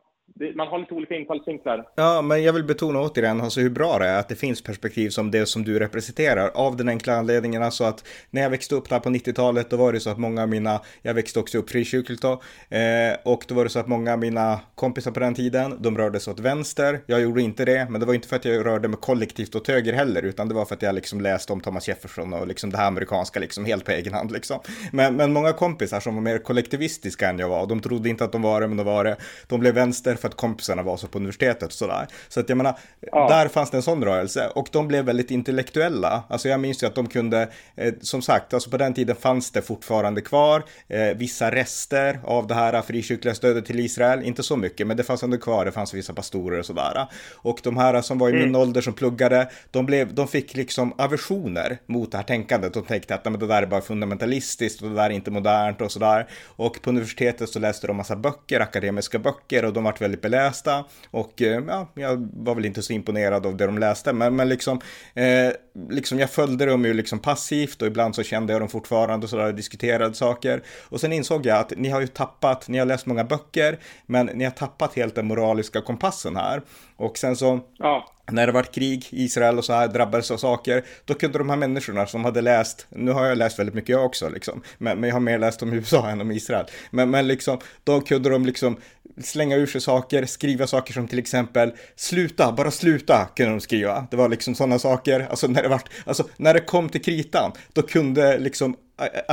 man 0.55 0.69
har 0.69 0.79
lite 0.79 0.95
olika 0.95 1.15
infallsvinklar. 1.15 1.89
Ja, 1.95 2.23
men 2.23 2.43
jag 2.43 2.53
vill 2.53 2.65
betona 2.65 3.01
återigen 3.01 3.41
alltså 3.41 3.61
hur 3.61 3.71
bra 3.71 3.99
det 3.99 4.07
är 4.07 4.19
att 4.19 4.29
det 4.29 4.35
finns 4.35 4.63
perspektiv 4.63 5.11
som 5.11 5.31
det 5.31 5.47
som 5.47 5.65
du 5.65 5.79
representerar. 5.79 6.51
Av 6.55 6.77
den 6.77 6.89
enkla 6.89 7.15
anledningen 7.15 7.63
alltså 7.63 7.85
att 7.85 8.05
när 8.31 8.43
jag 8.43 8.51
växte 8.51 8.75
upp 8.75 8.89
där 8.89 9.01
på 9.01 9.09
90-talet 9.09 9.71
då 9.71 9.77
var 9.77 9.93
det 9.93 10.01
så 10.01 10.11
att 10.11 10.19
många 10.19 10.43
av 10.43 10.49
mina, 10.49 10.81
jag 11.03 11.15
växte 11.15 11.41
också 11.41 11.59
upp 11.59 11.71
frikyrkligt 11.71 12.23
då, 12.23 12.33
eh, 12.77 13.17
och 13.25 13.45
då 13.49 13.55
var 13.55 13.65
det 13.65 13.71
så 13.71 13.79
att 13.79 13.89
många 13.89 14.13
av 14.13 14.19
mina 14.19 14.61
kompisar 14.75 15.11
på 15.11 15.21
den 15.21 15.35
tiden, 15.35 15.83
de 15.83 15.99
rörde 15.99 16.21
sig 16.21 16.33
åt 16.33 16.41
vänster. 16.41 17.01
Jag 17.07 17.21
gjorde 17.21 17.43
inte 17.43 17.65
det, 17.65 17.87
men 17.91 18.01
det 18.01 18.07
var 18.07 18.15
inte 18.15 18.29
för 18.29 18.37
att 18.37 18.45
jag 18.45 18.67
rörde 18.67 18.89
mig 18.89 18.99
kollektivt 19.01 19.55
åt 19.55 19.69
höger 19.69 19.93
heller, 19.93 20.23
utan 20.23 20.49
det 20.49 20.55
var 20.55 20.65
för 20.65 20.75
att 20.75 20.83
jag 20.83 20.95
liksom 20.95 21.21
läste 21.21 21.53
om 21.53 21.61
Thomas 21.61 21.89
Jefferson 21.89 22.33
och 22.33 22.47
liksom 22.47 22.71
det 22.71 22.77
här 22.77 22.87
amerikanska 22.87 23.41
liksom 23.41 23.65
helt 23.65 23.85
på 23.85 23.91
egen 23.91 24.15
hand 24.15 24.33
liksom. 24.33 24.61
Men, 24.93 25.17
men 25.17 25.33
många 25.33 25.53
kompisar 25.53 26.01
som 26.01 26.15
var 26.15 26.23
mer 26.23 26.39
kollektivistiska 26.39 27.29
än 27.29 27.39
jag 27.39 27.49
var, 27.49 27.67
de 27.67 27.81
trodde 27.81 28.09
inte 28.09 28.25
att 28.25 28.33
de 28.33 28.43
var 28.43 28.61
det, 28.61 28.69
men 28.69 28.77
de 28.77 28.87
var 28.87 29.05
det. 29.05 29.17
De 29.47 29.61
blev 29.61 29.75
vänster 29.75 30.17
för 30.21 30.29
att 30.29 30.37
kompisarna 30.37 30.83
var 30.83 30.97
så 30.97 31.07
på 31.07 31.19
universitetet 31.19 31.63
och 31.63 31.73
sådär. 31.73 32.07
Så 32.29 32.41
att 32.41 32.49
jag 32.49 32.57
menar, 32.57 32.79
ja. 33.01 33.29
där 33.29 33.49
fanns 33.49 33.71
det 33.71 33.77
en 33.77 33.83
sån 33.83 34.05
rörelse 34.05 34.49
och 34.55 34.69
de 34.73 34.89
blev 34.89 35.05
väldigt 35.05 35.31
intellektuella. 35.31 36.23
Alltså 36.29 36.49
jag 36.49 36.61
minns 36.61 36.83
ju 36.83 36.87
att 36.87 36.95
de 36.95 37.07
kunde, 37.07 37.49
eh, 37.77 37.95
som 38.01 38.23
sagt, 38.23 38.55
alltså 38.55 38.71
på 38.71 38.77
den 38.77 38.95
tiden 38.95 39.17
fanns 39.17 39.51
det 39.51 39.63
fortfarande 39.63 40.21
kvar 40.21 40.65
eh, 40.89 41.17
vissa 41.17 41.51
rester 41.51 42.21
av 42.25 42.47
det 42.47 42.55
här 42.55 42.83
frikyrkliga 42.83 43.35
stödet 43.35 43.67
till 43.67 43.81
Israel. 43.81 44.23
Inte 44.23 44.43
så 44.43 44.57
mycket, 44.57 44.87
men 44.87 44.97
det 44.97 45.03
fanns 45.03 45.23
ändå 45.23 45.37
kvar. 45.37 45.65
Det 45.65 45.73
fanns 45.73 45.95
vissa 45.95 46.13
pastorer 46.13 46.59
och 46.59 46.67
sådär. 46.67 47.07
Och 47.33 47.61
de 47.63 47.77
här 47.77 48.03
som 48.03 48.19
var 48.19 48.29
i 48.29 48.33
min 48.33 48.43
mm. 48.43 48.61
ålder 48.61 48.81
som 48.81 48.93
pluggade, 48.93 49.51
de, 49.71 49.87
blev, 49.87 50.15
de 50.15 50.29
fick 50.29 50.57
liksom 50.57 50.95
aversioner 50.99 51.79
mot 51.87 52.11
det 52.11 52.17
här 52.17 52.25
tänkandet. 52.25 52.75
De 52.75 52.85
tänkte 52.85 53.15
att 53.15 53.25
men 53.25 53.39
det 53.39 53.47
där 53.47 53.63
är 53.63 53.67
bara 53.67 53.81
fundamentalistiskt 53.81 54.83
och 54.83 54.89
det 54.89 54.95
där 54.95 55.05
är 55.05 55.11
inte 55.11 55.31
modernt 55.31 55.81
och 55.81 55.93
sådär. 55.93 56.27
Och 56.45 56.83
på 56.83 56.91
universitetet 56.91 57.49
så 57.49 57.59
läste 57.59 57.87
de 57.87 57.97
massa 57.97 58.17
böcker, 58.17 58.61
akademiska 58.61 59.19
böcker 59.19 59.65
och 59.65 59.73
de 59.73 59.85
vart 59.85 60.01
väldigt 60.11 60.23
belästa 60.23 60.85
och 61.11 61.43
eh, 61.43 61.63
ja, 61.69 61.89
jag 61.95 62.29
var 62.33 62.55
väl 62.55 62.65
inte 62.65 62.83
så 62.83 62.93
imponerad 62.93 63.47
av 63.47 63.57
det 63.57 63.67
de 63.67 63.79
läste, 63.79 64.13
men, 64.13 64.37
men 64.37 64.49
liksom, 64.49 64.81
eh, 65.15 65.53
liksom 65.91 66.19
jag 66.19 66.31
följde 66.31 66.67
dem 66.67 66.85
ju 66.85 66.95
liksom 66.95 67.19
passivt 67.19 67.83
och 67.83 67.89
ibland 67.89 68.15
så 68.15 68.23
kände 68.23 68.53
jag 68.53 68.63
dem 68.63 68.69
fortfarande 68.69 69.25
och 69.25 69.31
sådär 69.31 69.53
diskuterade 69.53 70.15
saker. 70.15 70.63
Och 70.89 71.01
sen 71.01 71.13
insåg 71.13 71.47
jag 71.47 71.59
att 71.59 71.73
ni 71.77 71.89
har 71.89 72.01
ju 72.01 72.07
tappat, 72.07 72.69
ni 72.69 72.79
har 72.79 72.87
läst 72.87 73.07
många 73.07 73.25
böcker, 73.25 73.79
men 74.07 74.27
ni 74.27 74.45
har 74.45 74.51
tappat 74.51 74.97
helt 74.97 75.15
den 75.15 75.27
moraliska 75.27 75.81
kompassen 75.81 76.37
här. 76.37 76.63
Och 76.97 77.19
sen 77.19 77.37
så, 77.37 77.61
ja. 77.79 78.13
när 78.31 78.47
det 78.47 78.53
var 78.53 78.63
krig 78.63 79.07
i 79.11 79.25
Israel 79.25 79.59
och 79.59 79.65
så 79.65 79.73
här 79.73 79.89
drabbades 79.89 80.31
av 80.31 80.37
saker, 80.37 80.85
då 81.05 81.15
kunde 81.15 81.39
de 81.39 81.51
här 81.51 81.57
människorna 81.57 82.07
som 82.07 82.25
hade 82.25 82.41
läst, 82.41 82.87
nu 82.89 83.13
har 83.13 83.25
jag 83.25 83.39
läst 83.39 83.59
väldigt 83.59 83.75
mycket 83.75 83.91
jag 83.91 84.05
också 84.05 84.29
liksom, 84.29 84.63
men, 84.79 85.01
men 85.01 85.09
jag 85.09 85.15
har 85.15 85.21
mer 85.21 85.39
läst 85.39 85.63
om 85.63 85.73
USA 85.73 86.09
än 86.09 86.21
om 86.21 86.31
Israel, 86.31 86.67
men, 86.91 87.11
men 87.11 87.29
liksom, 87.29 87.59
då 87.85 88.01
kunde 88.01 88.31
de 88.31 88.45
liksom 88.45 88.77
slänga 89.23 89.57
ur 89.57 89.67
sig 89.67 89.81
saker, 89.81 90.27
skriva 90.27 90.67
saker 90.67 90.93
som 90.93 91.09
till 91.09 91.19
exempel 91.19 91.73
sluta, 91.97 92.53
bara 92.53 92.71
sluta 92.71 93.29
kunde 93.37 93.53
de 93.53 93.61
skriva. 93.61 94.07
Det 94.11 94.17
var 94.17 94.29
liksom 94.29 94.55
sådana 94.55 94.79
saker, 94.79 95.27
alltså 95.31 95.47
när 95.47 95.63
det 95.63 95.69
var, 95.69 95.83
alltså 96.05 96.29
när 96.37 96.55
det 96.55 96.61
kom 96.61 96.89
till 96.89 97.03
kritan, 97.03 97.53
då 97.73 97.83
kunde 97.83 98.39
liksom 98.39 98.77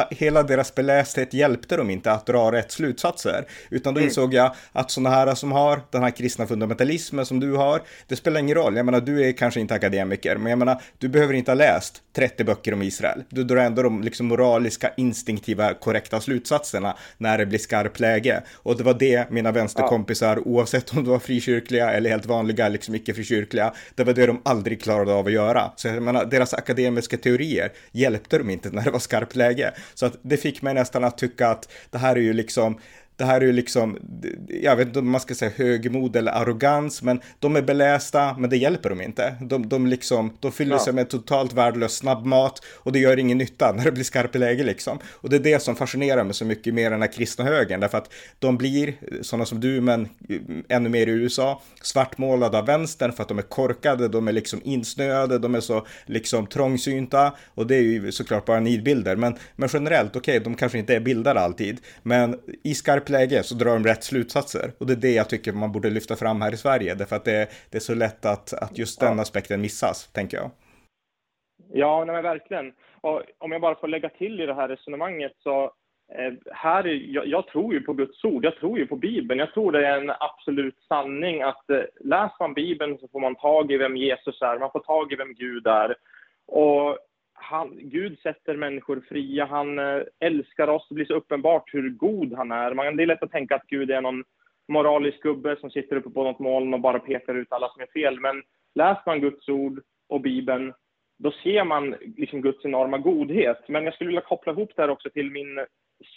hela 0.09 0.43
deras 0.43 0.75
belästhet 0.75 1.33
hjälpte 1.33 1.77
dem 1.77 1.89
inte 1.89 2.11
att 2.11 2.25
dra 2.25 2.51
rätt 2.51 2.71
slutsatser. 2.71 3.45
Utan 3.69 3.93
då 3.93 3.99
mm. 3.99 4.07
insåg 4.07 4.33
jag 4.33 4.55
att 4.71 4.91
sådana 4.91 5.09
här 5.09 5.35
som 5.35 5.51
har 5.51 5.81
den 5.91 6.03
här 6.03 6.11
kristna 6.11 6.47
fundamentalismen 6.47 7.25
som 7.25 7.39
du 7.39 7.55
har, 7.55 7.81
det 8.07 8.15
spelar 8.15 8.39
ingen 8.39 8.55
roll. 8.55 8.75
Jag 8.75 8.85
menar, 8.85 9.01
du 9.01 9.25
är 9.25 9.31
kanske 9.31 9.59
inte 9.59 9.73
akademiker, 9.73 10.37
men 10.37 10.49
jag 10.49 10.59
menar, 10.59 10.81
du 10.97 11.07
behöver 11.07 11.33
inte 11.33 11.51
ha 11.51 11.55
läst 11.55 12.01
30 12.15 12.43
böcker 12.43 12.73
om 12.73 12.81
Israel. 12.81 13.23
Du 13.29 13.43
drar 13.43 13.57
ändå 13.57 13.83
de 13.83 14.01
liksom 14.01 14.27
moraliska, 14.27 14.91
instinktiva, 14.97 15.73
korrekta 15.73 16.21
slutsatserna 16.21 16.97
när 17.17 17.37
det 17.37 17.45
blir 17.45 17.59
skarpt 17.59 17.99
läge. 17.99 18.43
Och 18.55 18.77
det 18.77 18.83
var 18.83 18.93
det 18.93 19.29
mina 19.29 19.51
vänsterkompisar, 19.51 20.47
oavsett 20.47 20.93
om 20.93 21.03
de 21.03 21.09
var 21.09 21.19
frikyrkliga 21.19 21.91
eller 21.91 22.09
helt 22.09 22.25
vanliga, 22.25 22.67
liksom 22.69 22.95
icke-frikyrkliga, 22.95 23.73
det 23.95 24.03
var 24.03 24.13
det 24.13 24.25
de 24.25 24.41
aldrig 24.45 24.81
klarade 24.81 25.13
av 25.13 25.25
att 25.25 25.31
göra. 25.31 25.71
Så 25.75 25.87
jag 25.87 26.03
menar, 26.03 26.25
deras 26.25 26.53
akademiska 26.53 27.17
teorier 27.17 27.71
hjälpte 27.91 28.37
dem 28.37 28.49
inte 28.49 28.69
när 28.69 28.83
det 28.83 28.91
var 28.91 28.99
skarpt 28.99 29.35
läge 29.35 29.56
läge. 29.57 29.73
Så 29.93 30.05
att 30.05 30.17
det 30.21 30.37
fick 30.37 30.61
mig 30.61 30.73
nästan 30.73 31.03
att 31.03 31.17
tycka 31.17 31.47
att 31.47 31.69
det 31.89 31.97
här 31.97 32.15
är 32.15 32.19
ju 32.19 32.33
liksom 32.33 32.79
det 33.17 33.25
här 33.25 33.41
är 33.41 33.45
ju 33.45 33.51
liksom, 33.51 33.97
jag 34.47 34.75
vet 34.75 34.87
inte 34.87 34.99
om 34.99 35.09
man 35.09 35.21
ska 35.21 35.35
säga 35.35 35.51
högmod 35.55 36.15
eller 36.15 36.31
arrogans, 36.31 37.01
men 37.01 37.21
de 37.39 37.55
är 37.55 37.61
belästa, 37.61 38.35
men 38.37 38.49
det 38.49 38.57
hjälper 38.57 38.89
dem 38.89 39.01
inte. 39.01 39.35
De, 39.41 39.69
de, 39.69 39.87
liksom, 39.87 40.33
de 40.39 40.51
fyller 40.51 40.75
ja. 40.75 40.79
sig 40.79 40.93
med 40.93 41.09
totalt 41.09 41.53
värdelös 41.53 41.95
snabbmat 41.95 42.61
och 42.65 42.91
det 42.91 42.99
gör 42.99 43.19
ingen 43.19 43.37
nytta 43.37 43.73
när 43.77 43.83
det 43.83 43.91
blir 43.91 44.03
skarpt 44.03 44.35
läge 44.35 44.63
liksom. 44.63 44.99
Och 45.05 45.29
det 45.29 45.35
är 45.35 45.39
det 45.39 45.59
som 45.59 45.75
fascinerar 45.75 46.23
mig 46.23 46.33
så 46.33 46.45
mycket 46.45 46.73
mer 46.73 46.91
än 46.91 46.99
den 46.99 47.09
kristna 47.09 47.45
högern, 47.45 47.79
därför 47.79 47.97
att 47.97 48.13
de 48.39 48.57
blir, 48.57 48.93
sådana 49.21 49.45
som 49.45 49.59
du, 49.59 49.81
men 49.81 50.09
ännu 50.69 50.89
mer 50.89 51.07
i 51.07 51.11
USA, 51.11 51.61
svartmålade 51.81 52.57
av 52.57 52.65
vänstern 52.65 53.11
för 53.11 53.23
att 53.23 53.29
de 53.29 53.37
är 53.37 53.41
korkade, 53.41 54.07
de 54.07 54.27
är 54.27 54.31
liksom 54.31 54.61
insnöade, 54.63 55.39
de 55.39 55.55
är 55.55 55.59
så 55.59 55.85
liksom 56.05 56.47
trångsynta 56.47 57.33
och 57.47 57.67
det 57.67 57.75
är 57.75 57.81
ju 57.81 58.11
såklart 58.11 58.45
bara 58.45 58.59
nidbilder, 58.59 59.15
men, 59.15 59.35
men 59.55 59.69
generellt, 59.73 60.15
okej, 60.15 60.37
okay, 60.37 60.43
de 60.43 60.55
kanske 60.55 60.77
inte 60.77 60.95
är 60.95 60.99
bildade 60.99 61.39
alltid, 61.39 61.77
men 62.03 62.35
i 62.63 62.75
skarp 62.75 63.06
skarpt 63.07 63.09
läge 63.09 63.43
så 63.43 63.55
drar 63.55 63.73
de 63.73 63.83
rätt 63.83 64.03
slutsatser. 64.03 64.71
Och 64.79 64.85
det 64.87 64.93
är 64.93 65.01
det 65.01 65.15
jag 65.15 65.29
tycker 65.29 65.53
man 65.53 65.71
borde 65.71 65.89
lyfta 65.89 66.15
fram 66.15 66.41
här 66.41 66.53
i 66.53 66.57
Sverige, 66.57 66.95
därför 66.95 67.15
att 67.15 67.25
det, 67.25 67.49
det 67.71 67.77
är 67.77 67.81
så 67.81 67.95
lätt 67.95 68.25
att, 68.25 68.53
att 68.53 68.77
just 68.77 68.99
den 68.99 69.19
aspekten 69.19 69.61
missas, 69.61 70.11
tänker 70.13 70.37
jag. 70.37 70.51
Ja, 71.73 72.05
nej, 72.05 72.15
men 72.15 72.23
verkligen. 72.23 72.73
Och 73.01 73.21
om 73.39 73.51
jag 73.51 73.61
bara 73.61 73.75
får 73.75 73.87
lägga 73.87 74.09
till 74.09 74.41
i 74.41 74.45
det 74.45 74.55
här 74.55 74.67
resonemanget 74.67 75.33
så 75.43 75.63
eh, 76.17 76.33
här, 76.51 76.83
jag, 76.85 77.27
jag, 77.27 77.47
tror 77.47 77.73
ju 77.73 77.81
på 77.81 77.93
Guds 77.93 78.23
ord, 78.23 78.45
jag 78.45 78.55
tror 78.55 78.79
ju 78.79 78.87
på 78.87 78.95
Bibeln. 78.95 79.39
Jag 79.39 79.53
tror 79.53 79.71
det 79.71 79.87
är 79.87 79.97
en 79.97 80.11
absolut 80.19 80.77
sanning 80.87 81.41
att 81.41 81.69
eh, 81.69 81.83
läser 82.03 82.35
man 82.39 82.53
Bibeln 82.53 82.97
så 82.97 83.07
får 83.07 83.19
man 83.19 83.35
tag 83.35 83.71
i 83.71 83.77
vem 83.77 83.97
Jesus 83.97 84.41
är, 84.41 84.59
man 84.59 84.71
får 84.71 84.79
tag 84.79 85.13
i 85.13 85.15
vem 85.15 85.33
Gud 85.33 85.67
är. 85.67 85.95
Och 86.47 86.97
han, 87.39 87.79
Gud 87.81 88.19
sätter 88.19 88.55
människor 88.55 89.03
fria, 89.09 89.45
han 89.45 89.79
eh, 89.79 90.01
älskar 90.19 90.67
oss, 90.67 90.87
det 90.89 90.95
blir 90.95 91.05
så 91.05 91.13
uppenbart 91.13 91.73
hur 91.73 91.89
god 91.89 92.33
han 92.33 92.51
är. 92.51 92.73
Man, 92.73 92.97
det 92.97 93.03
är 93.03 93.07
lätt 93.07 93.23
att 93.23 93.31
tänka 93.31 93.55
att 93.55 93.67
Gud 93.67 93.91
är 93.91 94.01
någon 94.01 94.23
moralisk 94.67 95.21
gubbe 95.21 95.55
som 95.59 95.69
sitter 95.69 95.95
uppe 95.95 96.09
på 96.09 96.23
något 96.23 96.39
moln 96.39 96.73
och 96.73 96.79
bara 96.79 96.99
pekar 96.99 97.35
ut 97.35 97.51
alla 97.51 97.69
som 97.69 97.81
är 97.81 98.01
fel. 98.01 98.19
Men 98.19 98.43
läser 98.75 99.01
man 99.05 99.21
Guds 99.21 99.49
ord 99.49 99.81
och 100.09 100.21
Bibeln, 100.21 100.73
då 101.17 101.31
ser 101.31 101.63
man 101.63 101.95
liksom 102.17 102.41
Guds 102.41 102.65
enorma 102.65 102.97
godhet. 102.97 103.67
Men 103.67 103.85
jag 103.85 103.93
skulle 103.93 104.07
vilja 104.07 104.21
koppla 104.21 104.51
ihop 104.51 104.71
det 104.75 104.81
här 104.81 104.89
också 104.89 105.09
till 105.09 105.31
min 105.31 105.65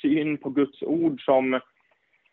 syn 0.03 0.39
på 0.39 0.51
Guds 0.51 0.83
ord 0.83 1.25
som 1.25 1.61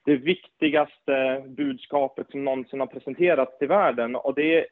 det 0.05 0.15
viktigaste 0.15 1.43
budskapet 1.47 2.31
som 2.31 2.45
någonsin 2.45 2.79
har 2.79 2.87
presenterats 2.87 3.57
till 3.57 3.67
världen. 3.67 4.15
Och 4.15 4.35
det 4.35 4.55
är 4.55 4.67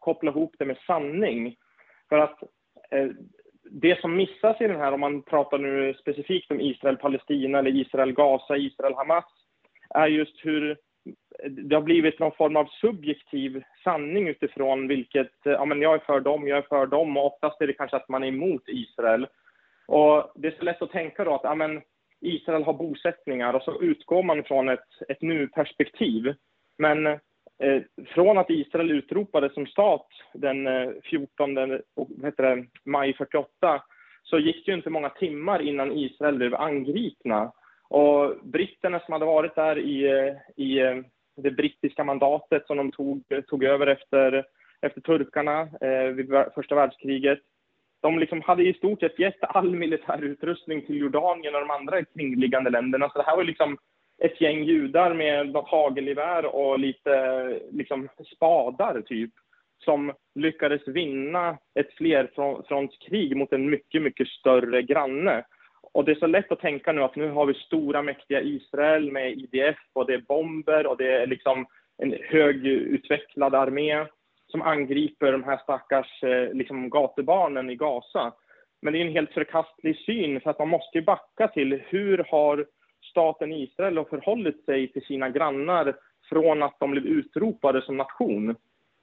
koppla 0.00 0.30
ihop 0.30 0.54
det 0.58 0.64
med 0.64 0.78
sanning. 0.86 1.56
För 2.08 2.18
att 2.18 2.42
eh, 2.90 3.08
det 3.70 4.00
som 4.00 4.16
missas 4.16 4.60
i 4.60 4.66
den 4.66 4.80
här, 4.80 4.92
om 4.92 5.00
man 5.00 5.22
pratar 5.22 5.58
nu 5.58 5.94
specifikt 5.94 6.50
om 6.50 6.60
Israel-Palestina 6.60 7.58
eller 7.58 7.70
Israel-Gaza, 7.70 8.56
Israel-Hamas, 8.56 9.24
är 9.94 10.06
just 10.06 10.44
hur 10.44 10.76
det 11.48 11.74
har 11.74 11.82
blivit 11.82 12.18
någon 12.18 12.32
form 12.32 12.56
av 12.56 12.64
subjektiv 12.64 13.62
sanning 13.84 14.28
utifrån 14.28 14.88
vilket, 14.88 15.32
ja 15.42 15.64
men 15.64 15.82
jag 15.82 15.94
är 15.94 15.98
för 15.98 16.20
dem, 16.20 16.48
jag 16.48 16.58
är 16.58 16.62
för 16.62 16.86
dem 16.86 17.16
och 17.16 17.26
oftast 17.26 17.60
är 17.60 17.66
det 17.66 17.72
kanske 17.72 17.96
att 17.96 18.08
man 18.08 18.22
är 18.22 18.28
emot 18.28 18.62
Israel. 18.66 19.26
Och 19.86 20.32
det 20.34 20.48
är 20.48 20.56
så 20.58 20.64
lätt 20.64 20.82
att 20.82 20.90
tänka 20.90 21.24
då 21.24 21.34
att, 21.34 21.44
ja 21.44 21.54
men 21.54 21.80
Israel 22.20 22.64
har 22.64 22.72
bosättningar 22.72 23.54
och 23.54 23.62
så 23.62 23.82
utgår 23.82 24.22
man 24.22 24.44
från 24.44 24.68
ett, 24.68 24.88
ett 25.08 25.22
nu-perspektiv. 25.22 26.34
Men 26.78 27.18
Eh, 27.62 27.82
från 28.06 28.38
att 28.38 28.50
Israel 28.50 28.90
utropades 28.90 29.54
som 29.54 29.66
stat 29.66 30.06
den 30.32 30.66
eh, 30.66 30.90
14 31.04 31.56
heter 32.24 32.42
det, 32.42 32.66
maj 32.84 33.14
48 33.14 33.82
så 34.22 34.38
gick 34.38 34.66
det 34.66 34.72
ju 34.72 34.76
inte 34.76 34.90
många 34.90 35.08
timmar 35.08 35.62
innan 35.62 35.92
Israel 35.92 36.36
blev 36.36 36.54
angripna. 36.54 37.52
Och 37.88 38.36
britterna 38.42 39.00
som 39.00 39.12
hade 39.12 39.24
varit 39.24 39.54
där 39.54 39.78
i, 39.78 40.06
eh, 40.06 40.64
i 40.64 41.02
det 41.36 41.50
brittiska 41.50 42.04
mandatet 42.04 42.66
som 42.66 42.76
de 42.76 42.92
tog, 42.92 43.22
tog 43.48 43.64
över 43.64 43.86
efter, 43.86 44.44
efter 44.80 45.00
turkarna 45.00 45.60
eh, 45.80 46.06
vid 46.14 46.44
första 46.54 46.74
världskriget, 46.74 47.38
de 48.00 48.18
liksom 48.18 48.42
hade 48.42 48.62
i 48.62 48.74
stort 48.74 49.00
sett 49.00 49.18
gett 49.18 49.38
all 49.40 49.74
militär 49.76 50.22
utrustning 50.22 50.86
till 50.86 50.96
Jordanien 50.96 51.54
och 51.54 51.60
de 51.60 51.70
andra 51.70 52.04
kringliggande 52.04 52.70
länderna. 52.70 53.08
Så 53.08 53.18
det 53.18 53.24
här 53.24 53.36
var 53.36 53.44
liksom 53.44 53.78
ett 54.20 54.40
gäng 54.40 54.64
judar 54.64 55.14
med 55.14 55.48
något 55.48 55.68
hagelgevär 55.68 56.46
och 56.46 56.78
lite 56.78 57.60
liksom, 57.70 58.08
spadar, 58.36 59.00
typ, 59.00 59.30
som 59.84 60.12
lyckades 60.34 60.88
vinna 60.88 61.58
ett 61.74 61.92
flerfrontskrig 61.92 63.36
mot 63.36 63.52
en 63.52 63.70
mycket, 63.70 64.02
mycket 64.02 64.28
större 64.28 64.82
granne. 64.82 65.44
Och 65.92 66.04
det 66.04 66.12
är 66.12 66.16
så 66.16 66.26
lätt 66.26 66.52
att 66.52 66.60
tänka 66.60 66.92
nu 66.92 67.02
att 67.02 67.16
nu 67.16 67.30
har 67.30 67.46
vi 67.46 67.54
stora 67.54 68.02
mäktiga 68.02 68.40
Israel 68.40 69.12
med 69.12 69.32
IDF 69.32 69.78
och 69.92 70.06
det 70.06 70.14
är 70.14 70.24
bomber 70.28 70.86
och 70.86 70.96
det 70.96 71.12
är 71.12 71.26
liksom 71.26 71.66
en 72.02 72.16
högutvecklad 72.20 73.54
armé 73.54 74.06
som 74.50 74.62
angriper 74.62 75.32
de 75.32 75.44
här 75.44 75.58
stackars 75.62 76.22
eh, 76.22 76.52
liksom, 76.52 76.90
gatubarnen 76.90 77.70
i 77.70 77.76
Gaza. 77.76 78.32
Men 78.82 78.92
det 78.92 78.98
är 78.98 79.06
en 79.06 79.12
helt 79.12 79.32
förkastlig 79.32 79.96
syn, 79.96 80.40
för 80.40 80.50
att 80.50 80.58
man 80.58 80.68
måste 80.68 80.98
ju 80.98 81.04
backa 81.04 81.48
till 81.48 81.82
hur 81.88 82.26
har 82.28 82.66
staten 83.10 83.52
Israel 83.52 84.04
förhållit 84.10 84.64
sig 84.64 84.92
till 84.92 85.04
sina 85.04 85.28
grannar 85.30 85.96
från 86.28 86.62
att 86.62 86.80
de 86.80 86.90
blev 86.90 87.06
utropade 87.06 87.82
som 87.82 87.96
nation. 87.96 88.56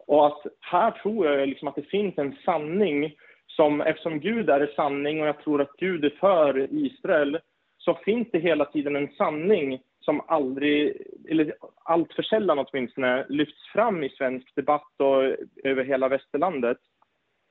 Och 0.07 0.27
att 0.27 0.45
här 0.59 0.91
tror 0.91 1.25
jag 1.25 1.49
liksom 1.49 1.67
att 1.67 1.75
det 1.75 1.89
finns 1.89 2.17
en 2.17 2.35
sanning 2.45 3.15
som, 3.47 3.81
eftersom 3.81 4.19
Gud 4.19 4.49
är 4.49 4.71
sanning 4.75 5.21
och 5.21 5.27
jag 5.27 5.39
tror 5.43 5.61
att 5.61 5.77
Gud 5.77 6.05
är 6.05 6.09
för 6.09 6.67
Israel, 6.71 7.39
så 7.77 7.93
finns 7.93 8.27
det 8.31 8.39
hela 8.39 8.65
tiden 8.65 8.95
en 8.95 9.11
sanning 9.17 9.81
som 9.99 10.21
aldrig, 10.27 11.01
eller 11.29 11.53
allt 11.83 12.13
för 12.13 12.23
sällan 12.23 12.59
åtminstone, 12.59 13.25
lyfts 13.29 13.67
fram 13.73 14.03
i 14.03 14.09
svensk 14.09 14.55
debatt 14.55 14.93
och 14.97 15.23
över 15.63 15.83
hela 15.83 16.07
västerlandet. 16.07 16.77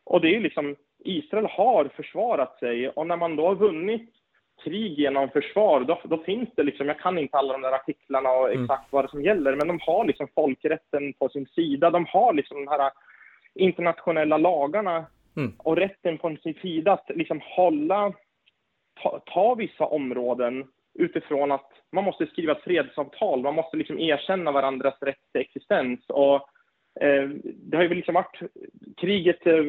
Och 0.05 0.21
det 0.21 0.37
är 0.37 0.41
liksom, 0.41 0.77
Israel 1.05 1.47
har 1.47 1.85
försvarat 1.85 2.59
sig 2.59 2.89
och 2.89 3.07
när 3.07 3.17
man 3.17 3.37
då 3.37 3.47
har 3.47 3.55
vunnit 3.55 4.11
krig 4.65 4.99
genom 4.99 5.29
försvar, 5.31 5.81
då, 5.81 6.01
då, 6.05 6.19
finns 6.19 6.49
det 6.57 6.63
liksom, 6.63 6.89
jag 6.89 6.99
kan 6.99 7.19
inte 7.19 7.37
alla 7.37 7.53
de 7.53 7.63
där 7.63 7.73
artiklarna 7.73 8.31
och 8.31 8.51
mm. 8.51 8.63
exakt 8.63 8.83
mm. 8.83 8.89
vad 8.91 9.05
det 9.05 9.09
som 9.09 9.23
gäller, 9.23 9.57
men 9.57 9.69
de 9.69 9.79
har 9.83 10.05
liksom 10.05 10.29
folkrätten 10.35 11.13
på 11.13 11.29
sin 11.29 11.47
sida. 11.47 11.91
De 11.91 12.07
har 12.07 12.33
liksom 12.33 12.65
de 12.65 12.71
här 12.71 12.91
internationella 13.55 14.39
lagarna 14.39 15.07
mm. 15.37 15.53
och 15.59 15.77
rätten 15.77 16.19
på 16.19 16.37
sin 16.43 16.55
sida 16.55 16.93
att 16.93 17.11
liksom 17.15 17.41
hålla, 17.43 18.13
ta, 19.03 19.21
ta 19.27 19.55
vissa 19.55 19.85
områden 19.85 20.65
utifrån 20.95 21.53
att 21.53 21.71
man 21.93 22.05
måste 22.05 22.27
skriva 22.27 22.53
ett 22.53 22.65
fredsavtal, 22.65 23.43
man 23.43 23.55
måste 23.55 23.77
liksom 23.77 23.99
erkänna 23.99 24.53
varandras 24.53 24.95
rätt 25.01 25.33
till 25.33 25.41
existens. 25.41 26.01
Och, 26.09 26.35
eh, 27.01 27.29
det 27.43 27.77
har 27.77 27.85
ju 27.85 27.95
liksom 27.95 28.15
varit 28.15 28.41
kriget 28.97 29.47
eh, 29.47 29.65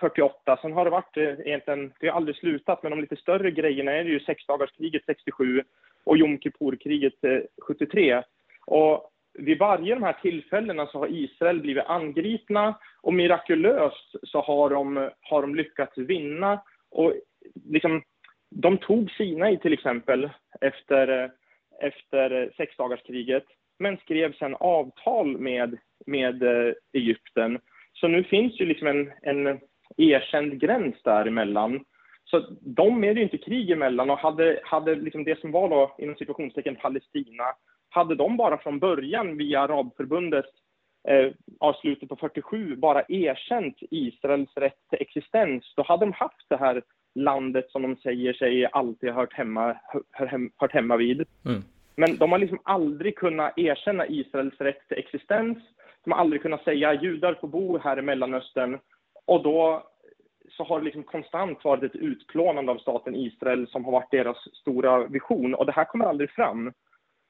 48, 0.00 0.58
sen 0.62 0.72
har 0.72 0.84
det 0.84 0.90
varit 0.90 1.16
eh, 1.16 1.46
egentligen, 1.46 1.92
det 2.00 2.08
har 2.08 2.16
aldrig 2.16 2.36
slutat, 2.36 2.82
men 2.82 2.90
de 2.90 3.00
lite 3.00 3.16
större 3.16 3.50
grejerna 3.50 3.92
är 3.92 4.04
det 4.04 4.10
ju 4.10 4.20
sexdagarskriget 4.20 5.02
67 5.06 5.62
och 6.04 6.16
Jom 6.16 6.38
Kippur-kriget 6.38 7.24
eh, 7.24 7.38
73. 7.66 8.22
Och 8.66 9.10
vid 9.34 9.58
varje 9.58 9.94
de 9.94 10.02
här 10.02 10.16
tillfällena 10.22 10.86
så 10.86 10.98
har 10.98 11.06
Israel 11.06 11.60
blivit 11.60 11.86
angripna 11.86 12.74
och 13.00 13.14
mirakulöst 13.14 14.14
så 14.22 14.40
har 14.40 14.70
de, 14.70 15.10
har 15.20 15.42
de 15.42 15.54
lyckats 15.54 15.98
vinna. 15.98 16.62
Och 16.90 17.14
liksom, 17.68 18.02
de 18.50 18.78
tog 18.78 19.10
Sinai 19.10 19.58
till 19.58 19.72
exempel 19.72 20.30
efter, 20.60 21.22
eh, 21.24 21.30
efter 21.80 22.52
sexdagarskriget 22.56 23.44
men 23.78 23.96
skrev 23.96 24.32
sen 24.32 24.54
avtal 24.54 25.38
med, 25.38 25.78
med 26.06 26.42
Egypten. 26.92 27.58
Så 28.02 28.08
nu 28.08 28.24
finns 28.24 28.60
ju 28.60 28.66
liksom 28.66 28.86
en, 28.86 29.12
en 29.22 29.60
erkänd 29.96 30.60
gräns 30.60 31.02
däremellan. 31.04 31.84
Så 32.24 32.46
de 32.60 33.04
är 33.04 33.14
det 33.14 33.20
ju 33.20 33.24
inte 33.24 33.38
krig 33.38 33.70
emellan 33.70 34.10
och 34.10 34.18
hade, 34.18 34.60
hade 34.64 34.94
liksom 34.94 35.24
det 35.24 35.40
som 35.40 35.52
var 35.52 35.68
då 35.68 35.94
inom 35.98 36.16
situationstecken 36.16 36.76
Palestina, 36.76 37.44
hade 37.90 38.14
de 38.14 38.36
bara 38.36 38.58
från 38.58 38.78
början 38.78 39.36
via 39.36 39.60
Arabförbundet 39.60 40.44
eh, 41.08 41.32
avslutet 41.60 42.08
på 42.08 42.16
47 42.16 42.76
bara 42.76 43.04
erkänt 43.08 43.76
Israels 43.90 44.50
rätt 44.56 44.88
till 44.90 45.02
existens, 45.02 45.72
då 45.76 45.82
hade 45.82 46.06
de 46.06 46.12
haft 46.12 46.48
det 46.48 46.56
här 46.56 46.82
landet 47.14 47.70
som 47.70 47.82
de 47.82 47.96
säger 47.96 48.32
sig 48.32 48.66
alltid 48.66 49.10
ha 49.10 49.20
hört 49.20 49.34
hemma, 49.34 49.76
hör, 50.10 50.50
hört 50.56 50.72
hemma 50.72 50.96
vid. 50.96 51.24
Mm. 51.46 51.62
Men 51.96 52.16
de 52.16 52.32
har 52.32 52.38
liksom 52.38 52.60
aldrig 52.62 53.16
kunnat 53.16 53.58
erkänna 53.58 54.06
Israels 54.06 54.60
rätt 54.60 54.88
till 54.88 54.98
existens. 54.98 55.58
De 56.04 56.12
har 56.12 56.18
aldrig 56.18 56.42
kunnat 56.42 56.64
säga 56.64 56.94
judar 56.94 57.34
får 57.34 57.48
bo 57.48 57.78
här 57.78 57.98
i 57.98 58.02
Mellanöstern. 58.02 58.78
Och 59.26 59.42
då 59.42 59.88
så 60.56 60.64
har 60.64 60.78
det 60.78 60.84
liksom 60.84 61.02
konstant 61.02 61.64
varit 61.64 61.82
ett 61.82 61.96
utplånande 61.96 62.72
av 62.72 62.78
staten 62.78 63.14
Israel 63.14 63.68
som 63.68 63.84
har 63.84 63.92
varit 63.92 64.10
deras 64.10 64.56
stora 64.56 65.06
vision. 65.06 65.54
Och 65.54 65.66
det 65.66 65.72
här 65.72 65.84
kommer 65.84 66.04
aldrig 66.04 66.30
fram. 66.30 66.72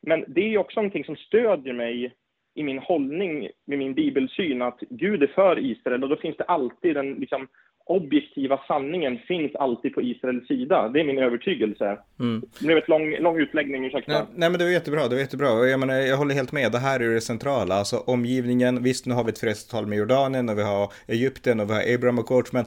Men 0.03 0.25
det 0.29 0.55
är 0.55 0.59
också 0.59 0.81
någonting 0.81 1.05
som 1.05 1.17
stödjer 1.17 1.75
mig 1.75 2.15
i 2.55 2.63
min 2.63 2.79
hållning 2.79 3.49
med 3.65 3.79
min 3.79 3.95
bibelsyn 3.95 4.63
att 4.63 4.81
Gud 4.81 5.23
är 5.23 5.27
för 5.27 5.59
Israel 5.59 6.03
och 6.03 6.09
då 6.09 6.17
finns 6.17 6.37
det 6.37 6.45
alltid 6.45 6.97
en 6.97 7.15
liksom, 7.15 7.49
objektiva 7.87 8.61
sanningen 8.69 9.19
finns 9.19 9.55
alltid 9.55 9.95
på 9.95 10.03
Israels 10.03 10.47
sida. 10.47 10.89
Det 10.89 11.01
är 11.01 11.05
min 11.05 11.19
övertygelse. 11.19 11.99
Mm. 12.21 12.43
Det 12.59 12.67
blev 12.67 12.79
ett 12.79 12.89
lång, 12.89 13.17
lång 13.17 13.39
utläggning, 13.39 13.85
ursäkta. 13.87 14.13
Nej, 14.13 14.23
nej, 14.35 14.51
men 14.51 14.59
det 14.59 14.65
var 14.65 14.73
jättebra, 14.73 15.03
det 15.09 15.15
var 15.15 15.21
jättebra. 15.21 15.67
Jag, 15.67 15.81
menar, 15.81 15.95
jag 15.95 16.17
håller 16.17 16.35
helt 16.35 16.53
med, 16.53 16.73
det 16.73 16.79
här 16.79 17.01
är 17.01 17.09
det 17.09 17.21
centrala. 17.21 17.75
Alltså 17.75 17.97
omgivningen, 17.97 18.83
visst 18.83 19.07
nu 19.07 19.15
har 19.15 19.25
vi 19.25 19.31
ett 19.31 19.39
fredsavtal 19.39 19.87
med 19.87 19.99
Jordanien 19.99 20.49
och 20.49 20.59
vi 20.59 20.63
har 20.63 20.93
Egypten 21.07 21.61
och 21.61 21.71
vi 21.71 21.75
har 21.75 21.95
Abraham 21.95 22.19
och 22.19 22.27
Coach, 22.27 22.53
men 22.53 22.65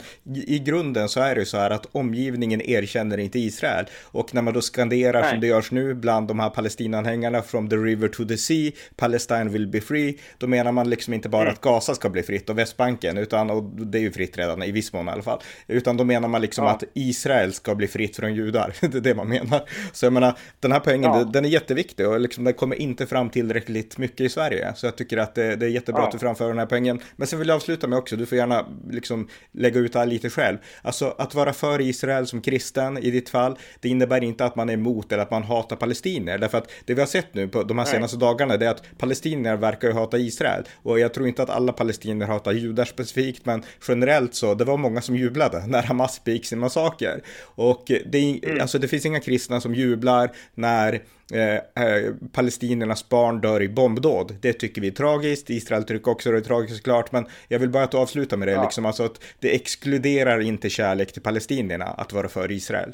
i 0.47 0.59
grunden 0.59 1.09
så 1.09 1.19
är 1.19 1.35
det 1.35 1.39
ju 1.39 1.45
så 1.45 1.57
här 1.57 1.69
att 1.69 1.95
omgivningen 1.95 2.61
erkänner 2.61 3.17
inte 3.17 3.39
Israel. 3.39 3.85
Och 4.11 4.33
när 4.33 4.41
man 4.41 4.53
då 4.53 4.61
skanderar 4.61 5.21
nej. 5.21 5.29
som 5.29 5.39
det 5.39 5.47
görs 5.47 5.71
nu 5.71 5.93
bland 5.93 6.27
de 6.27 6.39
här 6.39 6.49
Palestinanhängarna 6.49 7.41
from 7.41 7.69
the 7.69 7.75
river 7.75 8.07
to 8.07 8.25
the 8.25 8.37
sea, 8.37 8.71
Palestine 8.95 9.49
will 9.49 9.67
be 9.67 9.81
free, 9.81 10.17
då 10.37 10.47
menar 10.47 10.71
man 10.71 10.89
liksom 10.89 11.13
inte 11.13 11.29
bara 11.29 11.41
mm. 11.41 11.53
att 11.53 11.61
Gaza 11.61 11.95
ska 11.95 12.09
bli 12.09 12.23
fritt 12.23 12.49
och 12.49 12.57
Västbanken, 12.57 13.17
utan 13.17 13.49
och 13.49 13.63
det 13.63 13.97
är 13.97 14.01
ju 14.01 14.11
fritt 14.11 14.37
redan 14.37 14.63
i 14.63 14.71
viss 14.71 14.93
mån 14.93 15.04
i 15.07 15.11
alla 15.11 15.23
fall. 15.23 15.39
Utan 15.67 15.97
då 15.97 16.03
menar 16.03 16.27
man 16.27 16.41
liksom 16.41 16.65
ja. 16.65 16.71
att 16.71 16.83
Israel 16.93 17.53
ska 17.53 17.75
bli 17.75 17.87
fritt 17.87 18.15
från 18.15 18.35
judar. 18.35 18.73
det 18.81 18.97
är 18.97 19.01
det 19.01 19.15
man 19.15 19.29
menar. 19.29 19.69
Så 19.93 20.05
jag 20.05 20.13
menar, 20.13 20.37
den 20.59 20.71
här 20.71 20.79
poängen, 20.79 21.11
ja. 21.13 21.23
den 21.23 21.45
är 21.45 21.49
jätteviktig 21.49 22.07
och 22.07 22.19
liksom, 22.19 22.43
den 22.43 22.53
kommer 22.53 22.75
inte 22.75 23.07
fram 23.07 23.29
tillräckligt 23.29 23.97
mycket 23.97 24.21
i 24.21 24.29
Sverige. 24.29 24.73
Så 24.75 24.85
jag 24.85 24.95
tycker 24.95 25.17
att 25.17 25.35
det, 25.35 25.55
det 25.55 25.65
är 25.65 25.69
jättebra 25.69 26.01
ja. 26.01 26.05
att 26.05 26.11
du 26.11 26.19
framför 26.19 26.47
den 26.47 26.59
här 26.59 26.65
poängen. 26.65 26.99
Men 27.15 27.27
sen 27.27 27.39
vill 27.39 27.47
jag 27.47 27.55
avsluta 27.55 27.87
med 27.87 27.99
också, 27.99 28.15
du 28.15 28.25
får 28.25 28.37
gärna 28.37 28.65
liksom 28.89 29.27
lägga 29.51 29.79
ut 29.79 29.93
det 29.93 29.99
här 29.99 30.05
lite 30.05 30.29
själv. 30.29 30.57
Alltså 30.81 31.15
att 31.17 31.35
vara 31.35 31.53
för 31.53 31.81
Israel 31.81 32.27
som 32.27 32.41
kristen 32.41 32.97
i 32.97 33.11
ditt 33.11 33.29
fall, 33.29 33.57
det 33.79 33.89
innebär 33.89 34.23
inte 34.23 34.45
att 34.45 34.55
man 34.55 34.69
är 34.69 34.73
emot 34.73 35.11
eller 35.11 35.23
att 35.23 35.31
man 35.31 35.43
hatar 35.43 35.75
palestinier. 35.75 36.37
Därför 36.37 36.57
att 36.57 36.71
det 36.85 36.93
vi 36.93 36.99
har 36.99 37.07
sett 37.07 37.33
nu 37.33 37.47
på 37.47 37.63
de 37.63 37.77
här 37.77 37.85
senaste 37.85 38.17
Nej. 38.17 38.27
dagarna, 38.27 38.57
det 38.57 38.65
är 38.65 38.69
att 38.69 38.97
palestinier 38.97 39.55
verkar 39.55 39.87
ju 39.87 39.93
hata 39.93 40.17
Israel. 40.17 40.63
Och 40.83 40.99
jag 40.99 41.13
tror 41.13 41.27
inte 41.27 41.43
att 41.43 41.49
alla 41.49 41.73
palestinier 41.73 42.27
hatar 42.27 42.51
judar 42.51 42.85
specifikt, 42.85 43.45
men 43.45 43.63
generellt 43.87 44.35
så, 44.35 44.53
det 44.53 44.65
var 44.65 44.77
många 44.77 44.94
som 45.01 45.15
jublade 45.15 45.67
när 45.67 45.83
Hamas 45.83 46.23
begick 46.23 46.45
sin 46.45 46.59
massaker. 46.59 47.21
Och 47.55 47.83
det, 48.05 48.39
mm. 48.43 48.61
alltså, 48.61 48.79
det 48.79 48.87
finns 48.87 49.05
inga 49.05 49.19
kristna 49.19 49.61
som 49.61 49.75
jublar 49.75 50.31
när 50.53 51.01
Eh, 51.33 51.55
eh, 51.55 52.13
palestiniernas 52.35 53.09
barn 53.09 53.41
dör 53.41 53.61
i 53.61 53.69
bombdåd. 53.69 54.35
Det 54.41 54.53
tycker 54.53 54.81
vi 54.81 54.87
är 54.87 54.91
tragiskt. 54.91 55.49
Israel 55.49 55.83
tycker 55.83 56.11
också 56.11 56.31
det 56.31 56.37
är 56.37 56.41
tragiskt 56.41 56.77
såklart, 56.77 57.11
men 57.11 57.25
jag 57.49 57.59
vill 57.59 57.69
bara 57.69 57.83
att 57.83 57.95
avsluta 57.95 58.37
med 58.37 58.47
det, 58.47 58.51
ja. 58.51 58.63
liksom, 58.63 58.85
alltså 58.85 59.03
att 59.03 59.37
det 59.41 59.55
exkluderar 59.55 60.39
inte 60.39 60.69
kärlek 60.69 61.13
till 61.13 61.21
palestinierna 61.21 61.85
att 61.85 62.13
vara 62.13 62.27
för 62.27 62.51
Israel. 62.51 62.91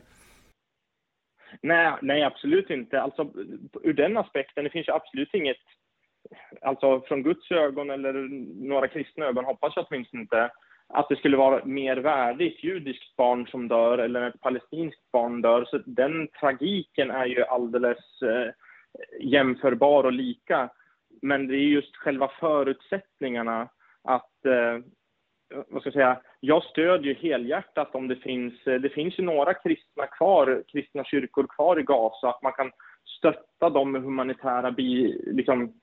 Nej, 1.62 1.94
nej, 2.02 2.24
absolut 2.24 2.70
inte. 2.70 3.02
Alltså, 3.02 3.32
ur 3.84 3.94
den 3.94 4.18
aspekten, 4.18 4.64
det 4.64 4.70
finns 4.70 4.88
ju 4.88 4.94
absolut 4.94 5.34
inget, 5.34 5.64
alltså 6.62 7.02
från 7.02 7.24
Guds 7.24 7.52
ögon 7.52 7.90
eller 7.90 8.14
några 8.70 8.88
kristna 8.88 9.26
ögon 9.26 9.46
hoppas 9.46 9.74
jag 9.76 9.86
åtminstone 9.90 10.22
inte, 10.22 10.52
att 10.94 11.10
det 11.10 11.16
skulle 11.16 11.38
vara 11.38 11.66
mer 11.66 11.98
värdigt 11.98 12.64
judiskt 12.64 13.16
barn 13.16 13.48
som 13.48 13.68
dör 13.68 13.98
eller 13.98 14.22
ett 14.22 14.42
palestinskt 14.42 15.12
barn 15.12 15.42
dör. 15.42 15.66
Så 15.66 15.78
den 15.86 16.28
tragiken 16.28 17.12
är 17.12 17.26
ju 17.26 17.44
alldeles 17.44 18.22
eh, 18.22 18.54
jämförbar 19.20 20.04
och 20.04 20.14
lika. 20.14 20.70
Men 21.22 21.48
det 21.48 21.56
är 21.56 21.68
just 21.68 21.96
själva 21.96 22.32
förutsättningarna 22.40 23.70
att, 24.04 24.46
eh, 24.46 24.80
vad 25.68 25.82
ska 25.82 25.88
jag 25.88 25.94
säga, 25.94 26.22
jag 26.40 26.64
stödjer 26.64 27.16
helhjärtat 27.16 27.96
om 27.96 28.08
det 28.08 28.16
finns, 28.16 28.68
eh, 28.68 28.82
det 28.82 28.90
finns 28.90 29.20
ju 29.20 29.24
några 29.24 29.54
kristna 29.54 30.08
kvar, 30.08 30.64
kristna 30.68 31.04
kyrkor 31.04 31.48
kvar 31.56 31.80
i 31.80 31.84
Gaza, 31.84 32.30
att 32.30 32.42
man 32.42 32.54
kan 32.54 32.72
stötta 33.18 33.70
dem 33.70 33.92
med 33.92 34.02
humanitära 34.02 34.72
bi, 34.72 35.22
liksom, 35.26 35.74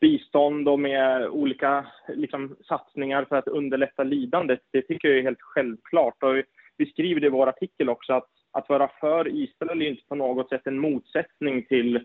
bistånd 0.00 0.68
och 0.68 0.80
med 0.80 1.28
olika 1.28 1.86
liksom, 2.08 2.56
satsningar 2.68 3.24
för 3.24 3.36
att 3.36 3.48
underlätta 3.48 4.02
lidandet, 4.02 4.60
det 4.72 4.82
tycker 4.82 5.08
jag 5.08 5.18
är 5.18 5.22
helt 5.22 5.42
självklart. 5.42 6.22
Och 6.22 6.42
vi 6.76 6.86
skriver 6.86 7.24
i 7.24 7.28
vår 7.28 7.46
artikel 7.46 7.88
också 7.88 8.12
att, 8.12 8.28
att 8.52 8.68
vara 8.68 8.90
för 9.00 9.28
Israel 9.28 9.82
är 9.82 9.86
inte 9.86 10.06
på 10.08 10.14
något 10.14 10.48
sätt 10.48 10.66
en 10.66 10.78
motsättning 10.78 11.66
till, 11.66 11.96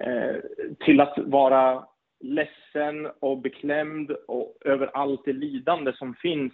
eh, 0.00 0.36
till 0.84 1.00
att 1.00 1.18
vara 1.18 1.84
ledsen 2.20 3.08
och 3.20 3.38
beklämd 3.38 4.10
och 4.10 4.56
över 4.64 4.86
allt 4.86 5.24
det 5.24 5.32
lidande 5.32 5.92
som 5.92 6.14
finns 6.14 6.52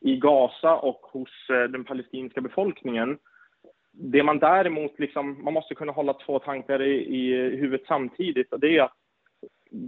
i 0.00 0.16
Gaza 0.16 0.76
och 0.76 1.00
hos 1.00 1.50
eh, 1.50 1.62
den 1.70 1.84
palestinska 1.84 2.40
befolkningen. 2.40 3.18
Det 3.92 4.22
man 4.22 4.38
däremot, 4.38 4.98
liksom, 4.98 5.44
man 5.44 5.54
måste 5.54 5.74
kunna 5.74 5.92
hålla 5.92 6.12
två 6.12 6.38
tankar 6.38 6.82
i, 6.82 6.94
i 6.94 7.56
huvudet 7.56 7.86
samtidigt 7.88 8.52
och 8.52 8.60
det 8.60 8.76
är 8.76 8.82
att 8.82 9.03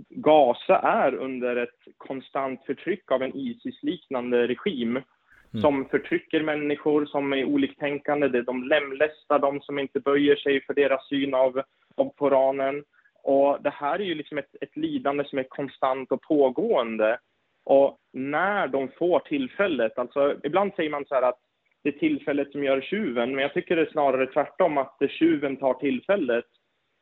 Gaza 0.08 0.78
är 0.78 1.14
under 1.14 1.56
ett 1.56 1.94
konstant 1.96 2.64
förtryck 2.66 3.10
av 3.12 3.22
en 3.22 3.36
Isis-liknande 3.36 4.46
regim 4.46 4.90
mm. 4.90 5.62
som 5.62 5.88
förtrycker 5.88 6.42
människor 6.42 7.06
som 7.06 7.32
är 7.32 7.44
oliktänkande. 7.44 8.42
De 8.42 8.64
lemlästar 8.64 9.38
de 9.38 9.60
som 9.60 9.78
inte 9.78 10.00
böjer 10.00 10.36
sig 10.36 10.64
för 10.64 10.74
deras 10.74 11.08
syn 11.08 11.34
av, 11.34 11.62
av 11.96 12.12
Koranen. 12.16 12.84
Och 13.22 13.62
det 13.62 13.70
här 13.70 13.98
är 13.98 14.04
ju 14.04 14.14
liksom 14.14 14.38
ett, 14.38 14.56
ett 14.60 14.76
lidande 14.76 15.24
som 15.24 15.38
är 15.38 15.46
konstant 15.48 16.12
och 16.12 16.22
pågående. 16.22 17.18
Och 17.64 17.98
när 18.12 18.68
de 18.68 18.88
får 18.98 19.20
tillfället, 19.20 19.98
alltså 19.98 20.36
ibland 20.44 20.72
säger 20.76 20.90
man 20.90 21.04
så 21.04 21.14
här 21.14 21.22
att 21.22 21.40
det 21.82 21.88
är 21.88 21.98
tillfället 21.98 22.52
som 22.52 22.64
gör 22.64 22.80
tjuven, 22.80 23.32
men 23.34 23.42
jag 23.42 23.54
tycker 23.54 23.76
det 23.76 23.82
är 23.82 23.92
snarare 23.92 24.26
tvärtom, 24.26 24.78
att 24.78 24.96
tjuven 25.08 25.56
tar 25.56 25.74
tillfället 25.74 26.44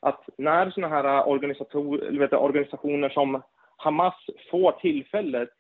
att 0.05 0.29
när 0.39 0.71
sådana 0.71 0.95
här 0.95 1.29
organisationer 2.37 3.09
som 3.09 3.43
Hamas 3.77 4.15
får 4.51 4.73
tillfället, 4.73 5.51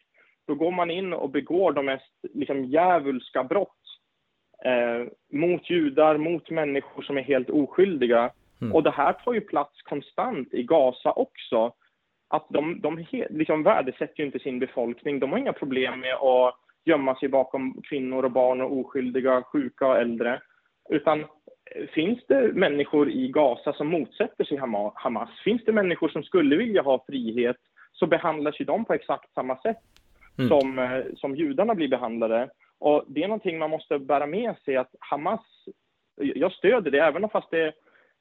då 0.46 0.54
går 0.54 0.70
man 0.70 0.90
in 0.90 1.12
och 1.12 1.30
begår 1.30 1.72
de 1.72 1.86
mest 1.86 2.12
liksom, 2.34 2.64
djävulska 2.64 3.44
brott 3.44 3.80
eh, 4.64 5.06
mot 5.32 5.70
judar, 5.70 6.16
mot 6.16 6.50
människor 6.50 7.02
som 7.02 7.18
är 7.18 7.22
helt 7.22 7.50
oskyldiga. 7.50 8.30
Mm. 8.60 8.74
Och 8.74 8.82
det 8.82 8.90
här 8.90 9.12
tar 9.12 9.32
ju 9.32 9.40
plats 9.40 9.82
konstant 9.82 10.54
i 10.54 10.62
Gaza 10.62 11.12
också. 11.12 11.72
Att 12.28 12.46
de, 12.48 12.80
de 12.80 13.06
liksom 13.30 13.62
värdesätter 13.62 14.20
ju 14.20 14.26
inte 14.26 14.38
sin 14.38 14.58
befolkning. 14.58 15.18
De 15.20 15.30
har 15.30 15.38
inga 15.38 15.52
problem 15.52 16.00
med 16.00 16.14
att 16.14 16.54
gömma 16.84 17.14
sig 17.14 17.28
bakom 17.28 17.82
kvinnor 17.82 18.24
och 18.24 18.30
barn 18.30 18.60
och 18.60 18.72
oskyldiga, 18.78 19.42
sjuka 19.42 19.86
och 19.86 19.96
äldre. 19.96 20.40
Utan 20.90 21.24
finns 21.94 22.20
det 22.28 22.52
människor 22.52 23.10
i 23.10 23.28
Gaza 23.28 23.72
som 23.72 23.88
motsätter 23.88 24.44
sig 24.44 24.58
Hamas? 24.94 25.30
Finns 25.44 25.64
det 25.64 25.72
människor 25.72 26.08
som 26.08 26.22
skulle 26.22 26.56
vilja 26.56 26.82
ha 26.82 27.04
frihet 27.08 27.56
så 27.92 28.06
behandlas 28.06 28.60
ju 28.60 28.64
de 28.64 28.84
på 28.84 28.94
exakt 28.94 29.34
samma 29.34 29.56
sätt 29.56 29.78
mm. 30.38 30.48
som, 30.48 30.78
eh, 30.78 31.04
som 31.16 31.36
judarna 31.36 31.74
blir 31.74 31.88
behandlade. 31.88 32.50
Och 32.78 33.04
det 33.08 33.22
är 33.22 33.28
någonting 33.28 33.58
man 33.58 33.70
måste 33.70 33.98
bära 33.98 34.26
med 34.26 34.56
sig 34.64 34.76
att 34.76 34.94
Hamas, 34.98 35.40
jag 36.16 36.52
stöder 36.52 36.90
det 36.90 36.98
även 36.98 37.28
fast 37.28 37.50
det, 37.50 37.72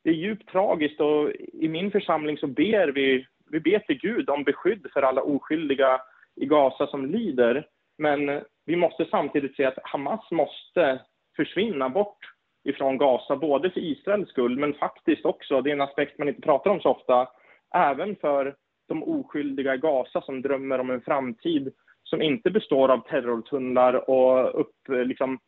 det 0.04 0.10
är 0.10 0.14
djupt 0.14 0.50
tragiskt 0.50 1.02
och 1.02 1.32
i 1.54 1.68
min 1.68 1.92
församling 1.92 2.38
så 2.38 2.48
ber 2.48 2.88
vi, 2.88 3.28
vi 3.52 3.60
ber 3.60 3.80
till 3.80 4.00
Gud 4.00 4.30
om 4.30 4.44
beskydd 4.44 4.88
för 4.94 5.02
alla 5.02 5.22
oskyldiga 5.22 6.02
i 6.36 6.46
Gaza 6.46 6.88
som 6.88 7.06
lider. 7.06 7.68
Men 7.98 8.42
vi 8.66 8.76
måste 8.76 9.06
samtidigt 9.06 9.56
se 9.56 9.66
att 9.66 9.80
Hamas 9.84 10.32
måste 10.32 11.02
försvinna 11.36 11.90
bort 11.90 12.33
ifrån 12.64 12.98
Gaza, 12.98 13.36
både 13.36 13.70
för 13.70 13.80
Israels 13.80 14.30
skull, 14.30 14.60
men 14.60 14.74
faktiskt 14.74 15.26
också, 15.26 15.62
det 15.62 15.70
är 15.70 15.74
en 15.74 15.82
aspekt 15.82 16.18
man 16.18 16.28
inte 16.28 16.42
pratar 16.42 16.72
om 16.72 16.82
så 16.82 16.90
ofta, 16.90 17.28
även 17.76 18.16
för 18.16 18.56
de 18.88 19.04
oskyldiga 19.04 19.76
i 19.76 19.78
Gaza 19.78 20.22
som 20.22 20.42
drömmer 20.42 20.80
om 20.80 20.90
en 20.90 21.02
framtid 21.02 21.74
som 22.04 22.22
inte 22.22 22.52
består 22.52 22.90
av 22.90 22.98
terrortunnlar 22.98 24.10
och 24.10 24.60
upp, 24.60 24.76
liksom, 24.88 25.40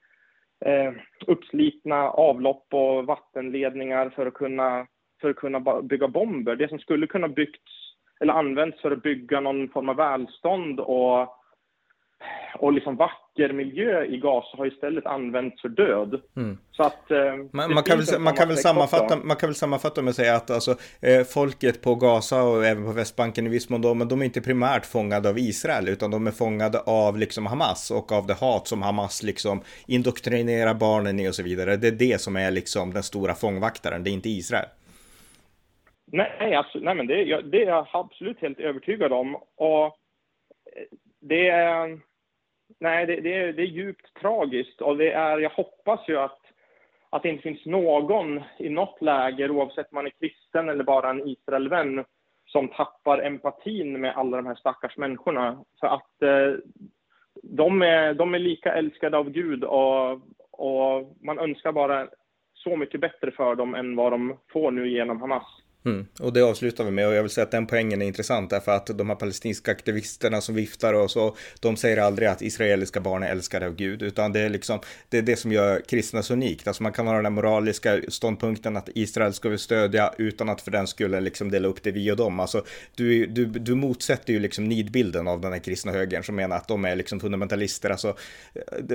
eh, 0.65 0.93
uppslitna 1.28 2.10
avlopp 2.10 2.67
och 2.71 3.06
vattenledningar 3.06 4.10
för 4.10 4.25
att, 4.25 4.34
kunna, 4.34 4.88
för 5.21 5.30
att 5.30 5.36
kunna 5.36 5.82
bygga 5.82 6.08
bomber. 6.08 6.56
Det 6.56 6.69
som 6.69 6.80
skulle 6.80 7.08
kunna 7.08 7.28
byggts 7.28 7.71
eller 8.19 8.34
använts 8.34 8.82
för 8.82 8.91
att 8.91 9.04
bygga 9.04 9.39
någon 9.39 9.69
form 9.69 9.89
av 9.89 9.95
välstånd 9.95 10.80
och 10.80 11.41
och 12.60 12.73
liksom 12.73 12.95
vacker 12.95 13.25
miljö 13.38 14.06
i 14.06 14.17
Gaza 14.17 14.58
har 14.58 14.65
istället 14.65 15.06
använts 15.06 15.62
för 15.62 15.69
död. 15.69 16.21
Mm. 16.36 16.58
Så 16.71 16.84
att, 16.84 17.12
eh, 17.12 17.36
man, 17.52 17.74
man, 17.74 17.84
kan 17.84 17.98
väl, 17.98 18.19
man, 18.19 18.34
kan 18.34 18.48
väl 18.48 18.58
sammanfatta, 18.58 19.17
man 19.24 19.38
kan 19.38 19.50
väl 19.50 19.56
sammanfatta 19.56 20.02
med 20.02 20.10
att 20.10 20.15
säga 20.15 20.36
att 20.36 20.52
alltså, 20.52 20.76
eh, 21.02 21.24
folket 21.24 21.82
på 21.82 21.95
Gaza 21.95 22.43
och 22.43 22.65
även 22.65 22.86
på 22.86 22.91
Västbanken 22.91 23.48
i 23.48 23.50
viss 23.50 23.69
mån, 23.69 23.98
men 23.98 24.08
de 24.08 24.21
är 24.21 24.26
inte 24.26 24.41
primärt 24.41 24.86
fångade 24.86 25.30
av 25.30 25.39
Israel, 25.39 25.89
utan 25.89 26.12
de 26.12 26.28
är 26.28 26.32
fångade 26.32 26.80
av 26.80 27.17
liksom 27.17 27.45
Hamas 27.45 27.91
och 27.91 28.12
av 28.12 28.28
det 28.28 28.34
hat 28.34 28.67
som 28.67 28.82
Hamas 28.82 29.24
liksom 29.24 29.62
indoktrinerar 29.88 30.74
barnen 30.74 31.19
i 31.19 31.30
och 31.30 31.36
så 31.36 31.43
vidare. 31.43 31.76
Det 31.78 31.88
är 31.88 31.91
det 31.91 32.21
som 32.21 32.36
är 32.36 32.52
liksom 32.52 32.93
den 32.93 33.04
stora 33.04 33.34
fångvaktaren, 33.34 34.04
det 34.04 34.10
är 34.10 34.13
inte 34.13 34.30
Israel. 34.30 34.65
Nej, 36.12 36.56
alltså, 36.56 36.80
nej 36.80 36.95
men 36.95 37.08
det, 37.08 37.41
det 37.41 37.63
är 37.63 37.67
jag 37.67 37.88
absolut 37.91 38.41
helt 38.41 38.60
övertygad 38.60 39.12
om. 39.12 39.36
Och 39.56 39.86
eh, 39.86 39.91
det 41.21 41.50
är, 41.50 42.00
nej, 42.80 43.06
det, 43.06 43.16
det, 43.16 43.34
är, 43.34 43.54
det 43.54 43.62
är 43.62 43.68
djupt 43.68 44.14
tragiskt 44.22 44.82
och 44.82 44.98
det 44.98 45.12
är, 45.12 45.38
jag 45.38 45.50
hoppas 45.50 46.10
ju 46.10 46.18
att, 46.18 46.40
att 47.10 47.24
det 47.24 47.30
inte 47.30 47.44
finns 47.44 47.66
någon 47.66 48.42
i 48.58 48.70
något 48.70 49.02
läger, 49.02 49.52
oavsett 49.52 49.92
om 49.92 49.96
man 49.96 50.06
är 50.06 50.10
kristen 50.10 50.70
eller 50.70 50.84
bara 50.84 51.10
en 51.10 51.28
Israelvän, 51.28 52.06
som 52.46 52.68
tappar 52.68 53.20
empatin 53.20 54.02
med 54.02 54.18
alla 54.18 54.38
de 54.38 54.46
här 54.46 54.56
stackars 54.56 54.98
människorna. 54.98 55.64
För 55.80 55.88
att 55.88 56.22
eh, 56.22 56.60
de, 57.44 57.82
är, 57.82 58.14
de 58.14 58.34
är 58.34 58.40
lika 58.40 58.74
älskade 58.74 59.18
av 59.18 59.30
Gud 59.30 59.64
och, 59.64 60.12
och 60.52 61.16
man 61.22 61.40
önskar 61.40 61.72
bara 61.72 62.08
så 62.54 62.76
mycket 62.76 63.02
bättre 63.02 63.32
för 63.32 63.56
dem 63.56 63.76
än 63.76 63.96
vad 63.96 64.12
de 64.12 64.38
får 64.52 64.72
nu 64.72 64.90
genom 64.90 65.22
Hamas. 65.22 65.64
Mm. 65.86 66.06
Och 66.19 66.34
det 66.34 66.41
avslutar 66.41 66.84
vi 66.84 66.91
med 66.91 67.08
och 67.08 67.13
jag 67.13 67.21
vill 67.21 67.32
säga 67.32 67.43
att 67.45 67.52
den 67.52 67.67
poängen 67.67 68.02
är 68.02 68.06
intressant 68.06 68.50
därför 68.50 68.71
att 68.71 68.86
de 68.86 69.10
här 69.10 69.15
palestinska 69.15 69.71
aktivisterna 69.71 70.41
som 70.41 70.56
viftar 70.56 70.93
och 70.93 71.12
så, 71.12 71.36
de 71.60 71.78
säger 71.78 71.98
aldrig 71.98 72.28
att 72.28 72.41
israeliska 72.41 73.00
barn 73.00 73.24
är 73.24 73.28
älskade 73.28 73.65
av 73.65 73.76
Gud, 73.76 74.02
utan 74.02 74.34
det 74.34 74.39
är 74.39 74.50
liksom, 74.50 74.80
det 75.10 75.17
är 75.17 75.21
det 75.21 75.36
som 75.36 75.52
gör 75.52 75.82
kristna 75.88 76.24
så 76.24 76.34
unikt. 76.34 76.67
Alltså 76.67 76.84
man 76.84 76.91
kan 76.91 77.08
ha 77.08 77.15
den 77.15 77.26
här 77.26 77.32
moraliska 77.32 78.02
ståndpunkten 78.08 78.78
att 78.78 78.89
Israel 78.95 79.34
ska 79.34 79.50
vi 79.50 79.58
stödja 79.58 80.13
utan 80.17 80.50
att 80.50 80.62
för 80.62 80.71
den 80.71 80.88
skulle 80.88 81.21
liksom 81.21 81.52
dela 81.52 81.67
upp 81.67 81.84
det 81.84 81.91
vi 81.91 82.12
och 82.12 82.17
dem. 82.17 82.39
Alltså 82.39 82.65
du, 82.95 83.26
du, 83.26 83.45
du 83.45 83.76
motsätter 83.76 84.34
ju 84.34 84.39
liksom 84.39 84.65
nidbilden 84.65 85.28
av 85.28 85.41
den 85.41 85.54
här 85.54 85.60
kristna 85.60 85.91
högern 85.91 86.24
som 86.24 86.36
menar 86.36 86.56
att 86.56 86.67
de 86.67 86.86
är 86.86 86.95
liksom 86.95 87.19
fundamentalister. 87.19 87.89
Alltså, 87.89 88.15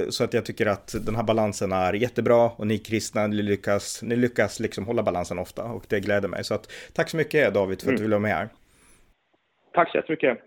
så 0.09 0.25
att 0.25 0.35
jag 0.35 0.45
tycker 0.45 0.67
att 0.67 0.95
den 1.01 1.17
här 1.17 1.23
balansen 1.23 1.73
är 1.73 1.93
jättebra 1.93 2.51
och 2.51 2.67
ni 2.67 2.79
kristna, 2.79 3.27
ni 3.27 3.43
lyckas, 3.43 4.03
ni 4.03 4.17
lyckas 4.17 4.61
liksom 4.61 4.87
hålla 4.87 5.03
balansen 5.03 5.39
ofta 5.39 5.63
och 5.65 5.85
det 5.89 6.01
gläder 6.01 6.29
mig. 6.29 6.45
Så 6.45 6.55
att 6.55 6.69
tack 6.93 7.09
så 7.09 7.17
mycket 7.17 7.55
David 7.55 7.81
för 7.81 7.87
att 7.87 7.89
mm. 7.89 7.97
du 7.97 8.03
ville 8.03 8.15
vara 8.15 8.23
med 8.23 8.35
här. 8.35 8.49
Tack 9.75 9.91
så 9.91 9.97
jättemycket. 9.97 10.39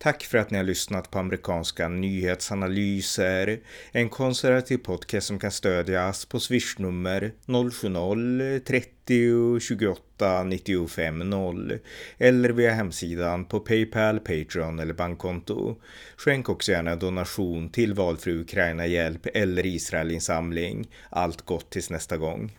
Tack 0.00 0.24
för 0.24 0.38
att 0.38 0.50
ni 0.50 0.56
har 0.56 0.64
lyssnat 0.64 1.10
på 1.10 1.18
amerikanska 1.18 1.88
nyhetsanalyser. 1.88 3.58
En 3.92 4.08
konservativ 4.08 4.78
podcast 4.78 5.26
som 5.26 5.38
kan 5.38 5.50
stödjas 5.50 6.26
på 6.26 6.40
swishnummer 6.40 7.32
070-30 7.46 9.60
28 9.60 10.42
95 10.42 11.18
0 11.18 11.78
eller 12.18 12.48
via 12.48 12.72
hemsidan 12.72 13.44
på 13.44 13.60
Paypal, 13.60 14.20
Patreon 14.20 14.78
eller 14.78 14.94
bankkonto. 14.94 15.76
Skänk 16.16 16.48
också 16.48 16.72
gärna 16.72 16.96
donation 16.96 17.70
till 17.70 17.94
valfri 17.94 18.32
Ukraina-hjälp 18.32 19.26
eller 19.34 19.66
Israelinsamling. 19.66 20.88
Allt 21.10 21.42
gott 21.42 21.70
tills 21.70 21.90
nästa 21.90 22.16
gång. 22.16 22.50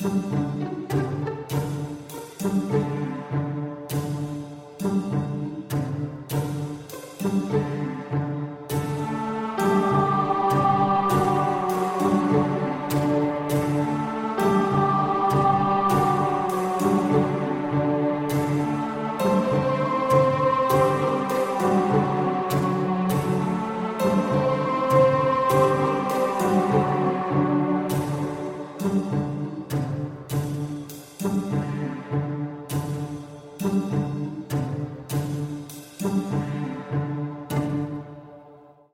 Thank 0.00 0.34
you. 2.74 2.93